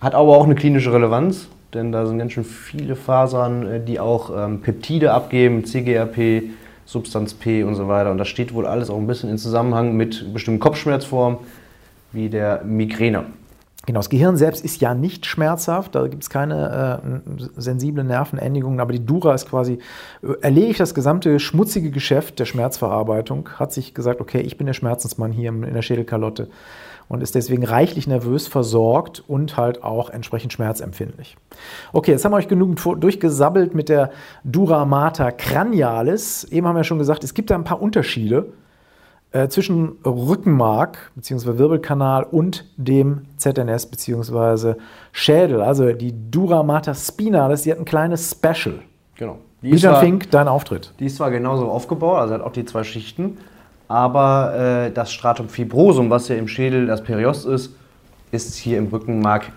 hat 0.00 0.14
aber 0.14 0.36
auch 0.36 0.44
eine 0.44 0.54
klinische 0.54 0.92
Relevanz, 0.92 1.48
denn 1.74 1.92
da 1.92 2.06
sind 2.06 2.18
ganz 2.18 2.32
schön 2.32 2.44
viele 2.44 2.96
Fasern, 2.96 3.66
äh, 3.66 3.80
die 3.80 4.00
auch 4.00 4.30
ähm, 4.36 4.62
Peptide 4.62 5.12
abgeben, 5.12 5.64
CGRP, 5.64 6.44
Substanz 6.86 7.34
P 7.34 7.62
und 7.64 7.74
so 7.74 7.88
weiter. 7.88 8.10
Und 8.10 8.18
das 8.18 8.28
steht 8.28 8.54
wohl 8.54 8.66
alles 8.66 8.88
auch 8.88 8.96
ein 8.96 9.06
bisschen 9.06 9.28
in 9.28 9.38
Zusammenhang 9.38 9.96
mit 9.96 10.32
bestimmten 10.32 10.60
Kopfschmerzformen 10.60 11.38
wie 12.12 12.30
der 12.30 12.62
Migräne. 12.64 13.26
Genau, 13.86 14.00
das 14.00 14.10
Gehirn 14.10 14.36
selbst 14.36 14.64
ist 14.64 14.80
ja 14.80 14.94
nicht 14.94 15.26
schmerzhaft, 15.26 15.94
da 15.94 16.08
gibt 16.08 16.24
es 16.24 16.28
keine 16.28 17.00
äh, 17.00 17.40
sensiblen 17.56 18.08
Nervenendigungen, 18.08 18.80
aber 18.80 18.92
die 18.92 19.06
Dura 19.06 19.32
ist 19.32 19.48
quasi, 19.48 19.78
erledigt 20.40 20.80
das 20.80 20.92
gesamte 20.92 21.38
schmutzige 21.38 21.92
Geschäft 21.92 22.40
der 22.40 22.46
Schmerzverarbeitung, 22.46 23.48
hat 23.60 23.72
sich 23.72 23.94
gesagt, 23.94 24.20
okay, 24.20 24.40
ich 24.40 24.58
bin 24.58 24.66
der 24.66 24.74
Schmerzensmann 24.74 25.30
hier 25.30 25.50
in 25.50 25.72
der 25.72 25.82
Schädelkalotte 25.82 26.48
und 27.08 27.22
ist 27.22 27.34
deswegen 27.34 27.64
reichlich 27.64 28.06
nervös 28.06 28.48
versorgt 28.48 29.22
und 29.26 29.56
halt 29.56 29.84
auch 29.84 30.10
entsprechend 30.10 30.52
schmerzempfindlich. 30.52 31.36
Okay, 31.92 32.12
jetzt 32.12 32.24
haben 32.24 32.32
wir 32.32 32.36
euch 32.36 32.48
genügend 32.48 32.80
durchgesabbelt 32.84 33.74
mit 33.74 33.88
der 33.88 34.10
Dura 34.44 34.84
mater 34.84 35.32
cranialis. 35.32 36.44
Eben 36.44 36.66
haben 36.66 36.76
wir 36.76 36.84
schon 36.84 36.98
gesagt, 36.98 37.24
es 37.24 37.34
gibt 37.34 37.50
da 37.50 37.54
ein 37.54 37.64
paar 37.64 37.80
Unterschiede 37.80 38.52
äh, 39.32 39.48
zwischen 39.48 39.98
Rückenmark 40.04 41.12
bzw. 41.14 41.58
Wirbelkanal 41.58 42.24
und 42.24 42.64
dem 42.76 43.22
ZNS 43.36 43.86
bzw. 43.86 44.74
Schädel. 45.12 45.60
Also 45.60 45.92
die 45.92 46.30
Dura 46.30 46.62
mater 46.62 46.94
spinalis, 46.94 47.62
die 47.62 47.72
hat 47.72 47.78
ein 47.78 47.84
kleines 47.84 48.30
Special. 48.30 48.80
Genau. 49.16 49.38
Bijan 49.60 50.00
Fink, 50.00 50.30
dein 50.30 50.48
Auftritt. 50.48 50.92
Die 51.00 51.06
ist 51.06 51.16
zwar 51.16 51.30
genauso 51.30 51.68
aufgebaut, 51.68 52.18
also 52.18 52.34
hat 52.34 52.42
auch 52.42 52.52
die 52.52 52.64
zwei 52.64 52.84
Schichten, 52.84 53.38
aber 53.88 54.86
äh, 54.86 54.90
das 54.90 55.12
Stratum 55.12 55.48
fibrosum, 55.48 56.10
was 56.10 56.28
ja 56.28 56.36
im 56.36 56.48
Schädel 56.48 56.86
das 56.86 57.02
Periost 57.02 57.46
ist, 57.46 57.74
ist 58.32 58.56
hier 58.56 58.78
im 58.78 58.88
Rückenmark 58.88 59.52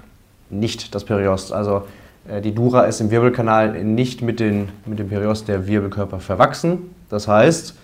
nicht 0.50 0.94
das 0.94 1.04
Periost. 1.04 1.52
Also 1.52 1.84
äh, 2.28 2.42
die 2.42 2.54
Dura 2.54 2.84
ist 2.84 3.02
im 3.02 3.12
Wirbelkanal 3.12 3.84
nicht 3.84 4.22
mit, 4.22 4.40
den, 4.40 4.70
mit 4.86 5.00
dem 5.00 5.10
Periost 5.10 5.48
der 5.48 5.68
Wirbelkörper 5.68 6.20
verwachsen. 6.20 6.94
Das 7.10 7.28
heißt, 7.28 7.76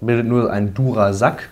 bildet 0.00 0.26
nur 0.26 0.50
ein 0.50 0.74
Dura-Sack 0.74 1.48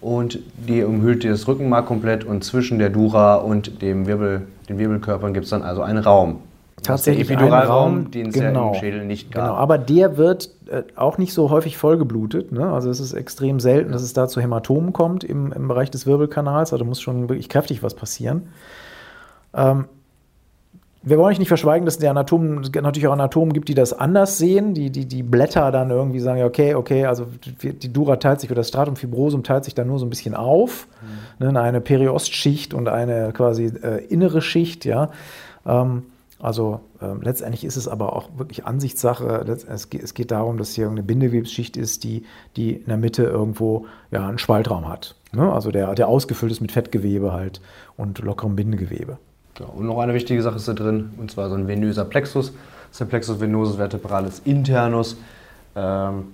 und 0.00 0.38
die 0.56 0.82
umhüllt 0.82 1.24
das 1.24 1.48
Rückenmark 1.48 1.86
komplett 1.86 2.24
und 2.24 2.44
zwischen 2.44 2.78
der 2.78 2.90
Dura 2.90 3.36
und 3.36 3.82
dem 3.82 4.06
Wirbel, 4.06 4.46
den 4.68 4.78
Wirbelkörpern 4.78 5.34
gibt 5.34 5.44
es 5.44 5.50
dann 5.50 5.62
also 5.62 5.82
einen 5.82 5.98
Raum. 5.98 6.42
Tatsächlich 6.82 7.26
der 7.26 7.36
Epiduralraum, 7.36 8.10
den 8.10 8.28
es 8.28 8.34
genau, 8.34 8.66
ja 8.66 8.68
im 8.68 8.74
Schädel 8.74 9.04
nicht 9.04 9.32
gab. 9.32 9.44
Genau, 9.44 9.56
aber 9.56 9.78
der 9.78 10.16
wird 10.16 10.50
äh, 10.68 10.82
auch 10.96 11.18
nicht 11.18 11.32
so 11.32 11.50
häufig 11.50 11.76
vollgeblutet. 11.76 12.52
Ne? 12.52 12.70
Also 12.72 12.90
es 12.90 13.00
ist 13.00 13.12
extrem 13.12 13.60
selten, 13.60 13.92
dass 13.92 14.02
es 14.02 14.12
da 14.12 14.28
zu 14.28 14.40
Hämatomen 14.40 14.92
kommt 14.92 15.24
im, 15.24 15.52
im 15.52 15.68
Bereich 15.68 15.90
des 15.90 16.06
Wirbelkanals. 16.06 16.72
Also 16.72 16.84
muss 16.84 17.00
schon 17.00 17.28
wirklich 17.28 17.48
kräftig 17.48 17.82
was 17.82 17.94
passieren. 17.94 18.48
Ähm, 19.54 19.86
wir 21.02 21.16
wollen 21.16 21.32
euch 21.32 21.38
nicht 21.38 21.48
verschweigen, 21.48 21.86
dass 21.86 21.96
es 21.96 22.04
Anatomen, 22.04 22.60
natürlich 22.74 23.06
auch 23.06 23.12
Anatomen 23.12 23.54
gibt, 23.54 23.68
die 23.68 23.74
das 23.74 23.94
anders 23.94 24.36
sehen, 24.36 24.74
die, 24.74 24.90
die, 24.90 25.06
die 25.06 25.22
Blätter 25.22 25.70
dann 25.72 25.90
irgendwie 25.90 26.20
sagen, 26.20 26.42
okay, 26.42 26.74
okay, 26.74 27.06
also 27.06 27.26
die 27.62 27.92
Dura 27.92 28.16
teilt 28.16 28.40
sich 28.40 28.50
oder 28.50 28.60
das 28.60 28.68
Stratum 28.68 28.96
fibrosum 28.96 29.42
teilt 29.42 29.64
sich 29.64 29.74
dann 29.74 29.86
nur 29.86 29.98
so 29.98 30.04
ein 30.04 30.10
bisschen 30.10 30.34
auf, 30.34 30.88
mhm. 31.00 31.44
ne, 31.44 31.50
in 31.50 31.56
eine 31.56 31.80
Periostschicht 31.80 32.74
und 32.74 32.88
eine 32.88 33.32
quasi 33.32 33.72
äh, 33.82 34.04
innere 34.06 34.42
Schicht, 34.42 34.84
ja. 34.84 35.08
Ähm, 35.66 36.02
also 36.40 36.80
äh, 37.00 37.06
letztendlich 37.20 37.64
ist 37.64 37.76
es 37.76 37.86
aber 37.86 38.14
auch 38.16 38.30
wirklich 38.36 38.64
Ansichtssache. 38.64 39.24
Es 39.68 39.90
geht, 39.90 40.02
es 40.02 40.14
geht 40.14 40.30
darum, 40.30 40.56
dass 40.58 40.74
hier 40.74 40.88
eine 40.88 41.02
Bindegewebsschicht 41.02 41.76
ist, 41.76 42.04
die, 42.04 42.24
die 42.56 42.72
in 42.72 42.86
der 42.86 42.96
Mitte 42.96 43.24
irgendwo 43.24 43.86
ja, 44.10 44.26
einen 44.26 44.38
Spaltraum 44.38 44.88
hat. 44.88 45.16
Ne? 45.32 45.52
Also 45.52 45.70
der, 45.70 45.94
der 45.94 46.08
ausgefüllt 46.08 46.50
ist 46.50 46.60
mit 46.60 46.72
Fettgewebe 46.72 47.32
halt 47.32 47.60
und 47.96 48.18
lockerem 48.20 48.56
Bindegewebe. 48.56 49.18
Ja, 49.58 49.66
und 49.66 49.86
noch 49.86 49.98
eine 49.98 50.14
wichtige 50.14 50.42
Sache 50.42 50.56
ist 50.56 50.68
da 50.68 50.72
drin, 50.72 51.10
und 51.18 51.30
zwar 51.30 51.50
so 51.50 51.54
ein 51.54 51.68
venöser 51.68 52.04
Plexus. 52.04 52.52
Das 52.52 52.92
ist 52.92 53.00
der 53.00 53.04
Plexus 53.06 53.40
venosus 53.40 53.76
vertebralis 53.76 54.40
internus. 54.44 55.16
Ähm, 55.76 56.24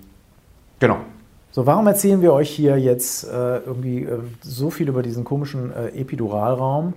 genau. 0.79 0.97
So, 1.51 1.65
warum 1.65 1.87
erzählen 1.87 2.21
wir 2.21 2.33
euch 2.33 2.49
hier 2.49 2.77
jetzt 2.77 3.25
äh, 3.25 3.57
irgendwie 3.57 4.03
äh, 4.03 4.19
so 4.41 4.69
viel 4.69 4.87
über 4.87 5.01
diesen 5.01 5.23
komischen 5.23 5.73
äh, 5.73 5.87
Epiduralraum? 5.89 6.93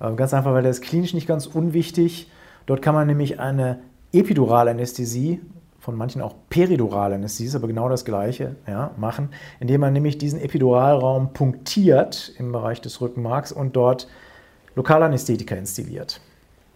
Äh, 0.00 0.12
ganz 0.14 0.34
einfach, 0.34 0.52
weil 0.52 0.62
der 0.62 0.72
ist 0.72 0.82
klinisch 0.82 1.14
nicht 1.14 1.26
ganz 1.26 1.46
unwichtig. 1.46 2.28
Dort 2.66 2.82
kann 2.82 2.94
man 2.94 3.06
nämlich 3.06 3.40
eine 3.40 3.80
Epiduralanästhesie, 4.12 5.40
von 5.80 5.96
manchen 5.96 6.20
auch 6.20 6.34
Periduralanästhesie, 6.50 7.48
ist 7.48 7.54
aber 7.54 7.68
genau 7.68 7.88
das 7.88 8.04
Gleiche, 8.04 8.56
ja, 8.66 8.90
machen, 8.96 9.30
indem 9.60 9.80
man 9.80 9.92
nämlich 9.92 10.18
diesen 10.18 10.40
Epiduralraum 10.40 11.32
punktiert 11.32 12.32
im 12.38 12.52
Bereich 12.52 12.80
des 12.80 13.00
Rückenmarks 13.00 13.50
und 13.50 13.76
dort 13.76 14.08
Lokalanästhetika 14.76 15.54
installiert. 15.54 16.20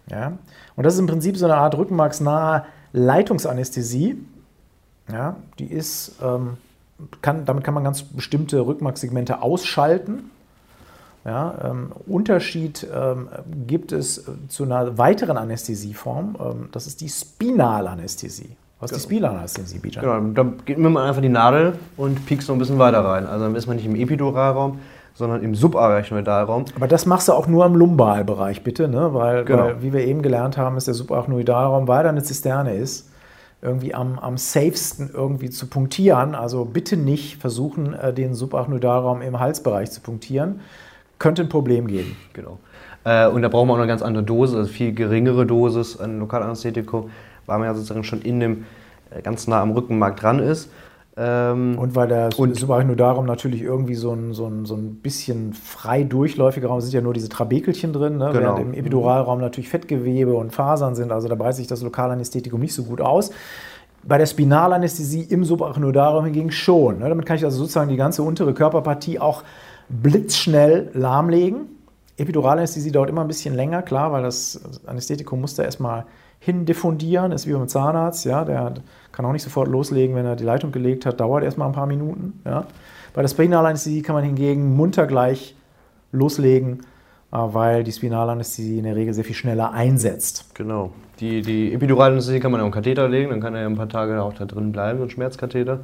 Ja? 0.09 0.37
Und 0.75 0.83
das 0.83 0.95
ist 0.95 0.99
im 0.99 1.07
Prinzip 1.07 1.37
so 1.37 1.45
eine 1.45 1.55
Art 1.55 1.77
rückenmarksnahe 1.77 2.65
Leitungsanästhesie. 2.93 4.17
Ja? 5.11 5.37
Die 5.59 5.71
ist, 5.71 6.15
ähm, 6.21 6.57
kann, 7.21 7.45
damit 7.45 7.63
kann 7.63 7.73
man 7.73 7.83
ganz 7.83 8.03
bestimmte 8.03 8.65
Rückenmarkssegmente 8.65 9.41
ausschalten. 9.41 10.31
Ja, 11.25 11.55
ähm, 11.63 11.91
Unterschied 12.05 12.85
ähm, 12.93 13.29
gibt 13.65 13.91
es 13.91 14.19
äh, 14.19 14.31
zu 14.47 14.63
einer 14.63 14.99
weiteren 14.99 15.37
Anästhesieform, 15.37 16.37
ähm, 16.39 16.69
das 16.71 16.85
ist 16.85 17.01
die 17.01 17.09
Spinalanästhesie. 17.09 18.55
Was 18.79 18.91
ist 18.91 19.09
die 19.09 19.15
genau. 19.15 19.29
Spinalanästhesie, 19.29 19.79
Bijan? 19.79 20.03
Genau, 20.03 20.43
da 20.43 20.51
geht 20.65 20.77
man 20.77 20.95
einfach 20.97 21.23
die 21.23 21.29
Nadel 21.29 21.73
und 21.97 22.23
piekst 22.27 22.47
noch 22.47 22.55
ein 22.55 22.59
bisschen 22.59 22.77
weiter 22.77 23.03
rein. 23.03 23.25
Also 23.25 23.45
dann 23.45 23.55
ist 23.55 23.65
man 23.65 23.77
nicht 23.77 23.87
im 23.87 23.95
Epiduralraum, 23.95 24.77
sondern 25.15 25.41
im 25.41 25.55
Subarachnoidalraum. 25.55 26.65
Aber 26.75 26.87
das 26.87 27.07
machst 27.07 27.27
du 27.27 27.33
auch 27.33 27.47
nur 27.47 27.65
im 27.65 27.75
Lumbalbereich, 27.75 28.63
bitte, 28.63 28.87
ne? 28.87 29.13
weil, 29.15 29.45
genau. 29.45 29.63
weil, 29.63 29.81
wie 29.81 29.93
wir 29.93 30.05
eben 30.05 30.21
gelernt 30.21 30.57
haben, 30.57 30.77
ist 30.77 30.85
der 30.85 30.93
Subarachnoidalraum, 30.93 31.87
weil 31.87 32.03
da 32.03 32.09
eine 32.09 32.21
Zisterne 32.21 32.75
ist, 32.75 33.09
irgendwie 33.63 33.95
am, 33.95 34.19
am 34.19 34.37
safesten 34.37 35.09
irgendwie 35.11 35.49
zu 35.49 35.65
punktieren. 35.67 36.35
Also 36.35 36.65
bitte 36.65 36.97
nicht 36.97 37.41
versuchen, 37.41 37.93
äh, 37.93 38.13
den 38.13 38.35
Subarachnoidalraum 38.35 39.23
im 39.23 39.39
Halsbereich 39.39 39.89
zu 39.89 40.01
punktieren. 40.01 40.59
Könnte 41.19 41.43
ein 41.43 41.49
Problem 41.49 41.87
geben. 41.87 42.15
Genau. 42.33 42.59
Äh, 43.03 43.27
und 43.27 43.41
da 43.41 43.47
brauchen 43.47 43.67
wir 43.69 43.73
auch 43.73 43.77
eine 43.77 43.87
ganz 43.87 44.01
andere 44.01 44.23
Dosis, 44.23 44.55
also 44.55 44.71
viel 44.71 44.93
geringere 44.93 45.45
Dosis 45.45 45.99
an 45.99 46.19
Lokalanästhetikum, 46.19 47.09
weil 47.45 47.59
man 47.59 47.67
ja 47.67 47.73
sozusagen 47.73 48.03
schon 48.03 48.21
in 48.21 48.39
dem 48.39 48.65
äh, 49.11 49.21
ganz 49.21 49.47
nah 49.47 49.61
am 49.61 49.71
Rückenmark 49.71 50.17
dran 50.17 50.39
ist. 50.39 50.69
Ähm, 51.17 51.77
und 51.79 51.95
weil 51.95 52.09
der 52.09 52.29
Subarachnodarum 52.31 53.25
natürlich 53.25 53.61
irgendwie 53.61 53.95
so 53.95 54.11
ein, 54.11 54.33
so, 54.33 54.47
ein, 54.47 54.65
so 54.65 54.75
ein 54.75 54.95
bisschen 54.95 55.53
frei 55.53 56.03
durchläufiger 56.03 56.67
Raum 56.67 56.81
sind 56.81 56.93
ja 56.93 56.99
nur 56.99 57.13
diese 57.13 57.29
Trabekelchen 57.29 57.93
drin, 57.93 58.17
ne? 58.17 58.31
genau. 58.33 58.57
während 58.57 58.59
im 58.59 58.73
Epiduralraum 58.73 59.39
natürlich 59.39 59.69
Fettgewebe 59.69 60.33
und 60.33 60.51
Fasern 60.51 60.93
sind. 60.93 61.13
Also 61.13 61.29
da 61.29 61.35
breitet 61.35 61.55
sich 61.55 61.67
das 61.67 61.81
Lokalanästhetikum 61.81 62.59
nicht 62.59 62.73
so 62.73 62.83
gut 62.83 62.99
aus. 62.99 63.31
Bei 64.03 64.17
der 64.17 64.25
Spinalanästhesie 64.25 65.21
im 65.21 65.45
Subarachnodarum 65.45 66.25
hingegen 66.25 66.51
schon. 66.51 66.99
Ne? 66.99 67.07
Damit 67.07 67.25
kann 67.25 67.37
ich 67.37 67.45
also 67.45 67.59
sozusagen 67.59 67.89
die 67.89 67.95
ganze 67.95 68.21
untere 68.21 68.53
Körperpartie 68.53 69.19
auch 69.19 69.43
blitzschnell 69.89 70.89
lahmlegen. 70.93 71.67
Epiduralanästhesie 72.17 72.91
dauert 72.91 73.09
immer 73.09 73.21
ein 73.21 73.27
bisschen 73.27 73.55
länger, 73.55 73.81
klar, 73.81 74.11
weil 74.11 74.23
das 74.23 74.61
Anästhetikum 74.85 75.41
muss 75.41 75.55
da 75.55 75.63
erstmal 75.63 76.05
hindiffundieren, 76.39 77.31
ist 77.31 77.47
wie 77.47 77.53
beim 77.53 77.67
Zahnarzt, 77.67 78.25
ja, 78.25 78.45
der 78.45 78.75
kann 79.11 79.25
auch 79.25 79.31
nicht 79.31 79.43
sofort 79.43 79.67
loslegen, 79.67 80.15
wenn 80.15 80.25
er 80.25 80.35
die 80.35 80.43
Leitung 80.43 80.71
gelegt 80.71 81.05
hat, 81.05 81.19
dauert 81.19 81.43
erstmal 81.43 81.67
ein 81.67 81.73
paar 81.73 81.87
Minuten. 81.87 82.41
Ja. 82.45 82.67
Bei 83.13 83.21
der 83.21 83.29
Spinalanästhesie 83.29 84.01
kann 84.01 84.15
man 84.15 84.23
hingegen 84.23 84.75
munter 84.75 85.07
gleich 85.07 85.55
loslegen, 86.11 86.81
äh, 87.31 87.37
weil 87.37 87.83
die 87.83 87.91
Spinalanästhesie 87.91 88.77
in 88.77 88.83
der 88.83 88.95
Regel 88.95 89.13
sehr 89.13 89.23
viel 89.23 89.35
schneller 89.35 89.71
einsetzt. 89.71 90.53
Genau. 90.53 90.91
Die, 91.19 91.41
die 91.41 91.73
Epiduralanästhesie 91.73 92.39
kann 92.39 92.51
man 92.51 92.61
auf 92.61 92.65
einen 92.65 92.73
Katheter 92.73 93.07
legen, 93.07 93.31
dann 93.31 93.41
kann 93.41 93.55
er 93.55 93.65
ein 93.65 93.75
paar 93.75 93.89
Tage 93.89 94.21
auch 94.21 94.33
da 94.33 94.45
drin 94.45 94.71
bleiben, 94.71 94.99
so 94.99 95.05
ein 95.05 95.09
Schmerzkatheter. 95.09 95.79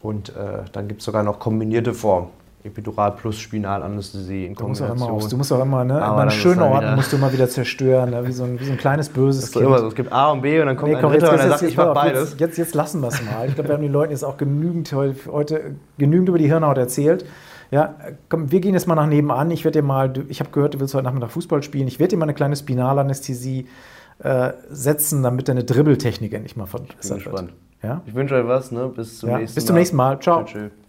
Und 0.00 0.30
äh, 0.30 0.62
dann 0.72 0.88
gibt 0.88 1.00
es 1.00 1.04
sogar 1.04 1.24
noch 1.24 1.40
kombinierte 1.40 1.92
Formen. 1.92 2.28
Epidural 2.64 3.12
plus 3.12 3.38
Spinalanästhesie 3.38 4.46
in 4.46 4.54
Kombination. 4.54 4.88
Du 4.88 4.94
musst 4.94 5.02
auch 5.02 5.18
immer, 5.18 5.28
du 5.28 5.36
musst 5.36 5.52
auch 5.52 5.62
immer, 5.62 5.84
ne, 5.84 5.96
immer 5.98 6.18
einen 6.18 6.30
schönen 6.30 6.62
Ort 6.62 6.96
musst 6.96 7.12
du 7.12 7.16
immer 7.16 7.32
wieder 7.32 7.48
zerstören, 7.48 8.10
ne, 8.10 8.26
wie, 8.26 8.32
so 8.32 8.44
ein, 8.44 8.58
wie 8.58 8.64
so 8.64 8.72
ein 8.72 8.78
kleines 8.78 9.08
böses 9.08 9.42
das 9.42 9.50
ist 9.50 9.52
Kind. 9.54 9.66
Immer 9.66 9.78
so. 9.78 9.88
Es 9.88 9.94
gibt 9.94 10.12
A 10.12 10.30
und 10.32 10.42
B 10.42 10.60
und 10.60 10.66
dann 10.66 10.76
kommt 10.76 10.92
nee, 10.92 10.98
komm, 11.00 11.12
ein 11.12 11.18
Dritter 11.18 11.32
und 11.32 11.38
dann 11.38 11.50
sagt, 11.50 11.62
ich 11.62 11.76
mach 11.76 11.94
beides. 11.94 12.30
Jetzt, 12.30 12.40
jetzt, 12.40 12.58
jetzt 12.58 12.74
lassen 12.74 13.00
wir 13.00 13.08
es 13.08 13.22
mal. 13.22 13.46
Ich 13.48 13.54
glaube, 13.54 13.68
wir 13.68 13.74
haben 13.74 13.82
den 13.82 13.92
Leuten 13.92 14.10
jetzt 14.10 14.24
auch 14.24 14.36
genügend 14.36 14.92
heute 14.92 15.76
genügend 15.98 16.28
über 16.28 16.38
die 16.38 16.46
Hirnhaut 16.46 16.78
erzählt. 16.78 17.24
Ja, 17.70 17.94
komm, 18.28 18.50
wir 18.50 18.60
gehen 18.60 18.74
jetzt 18.74 18.86
mal 18.86 18.94
nach 18.94 19.06
nebenan. 19.06 19.50
Ich 19.50 19.64
werde 19.64 19.80
dir 19.80 19.86
mal, 19.86 20.12
ich 20.28 20.40
habe 20.40 20.50
gehört, 20.50 20.74
du 20.74 20.80
willst 20.80 20.94
heute 20.94 21.04
Nachmittag 21.04 21.30
Fußball 21.30 21.62
spielen. 21.62 21.86
Ich 21.86 21.98
werde 21.98 22.10
dir 22.10 22.16
mal 22.16 22.24
eine 22.24 22.34
kleine 22.34 22.56
Spinalanästhesie 22.56 23.66
äh, 24.20 24.52
setzen, 24.70 25.22
damit 25.22 25.48
deine 25.48 25.64
Dribbeltechnik 25.64 26.32
endlich 26.32 26.56
mal 26.56 26.66
verbessert 26.66 27.26
wird. 27.26 27.52
Ja? 27.82 28.02
Ich 28.06 28.14
wünsche 28.14 28.34
euch 28.34 28.46
was, 28.46 28.72
ne? 28.72 28.88
Bis 28.88 29.18
zum 29.18 29.28
ja, 29.28 29.38
nächsten 29.38 29.52
Mal. 29.52 29.60
Bis 29.60 29.66
zum 29.66 29.76
nächsten 29.76 29.96
Mal. 29.96 30.20
Ciao. 30.20 30.44
Tschö, 30.44 30.58
tschö. 30.58 30.87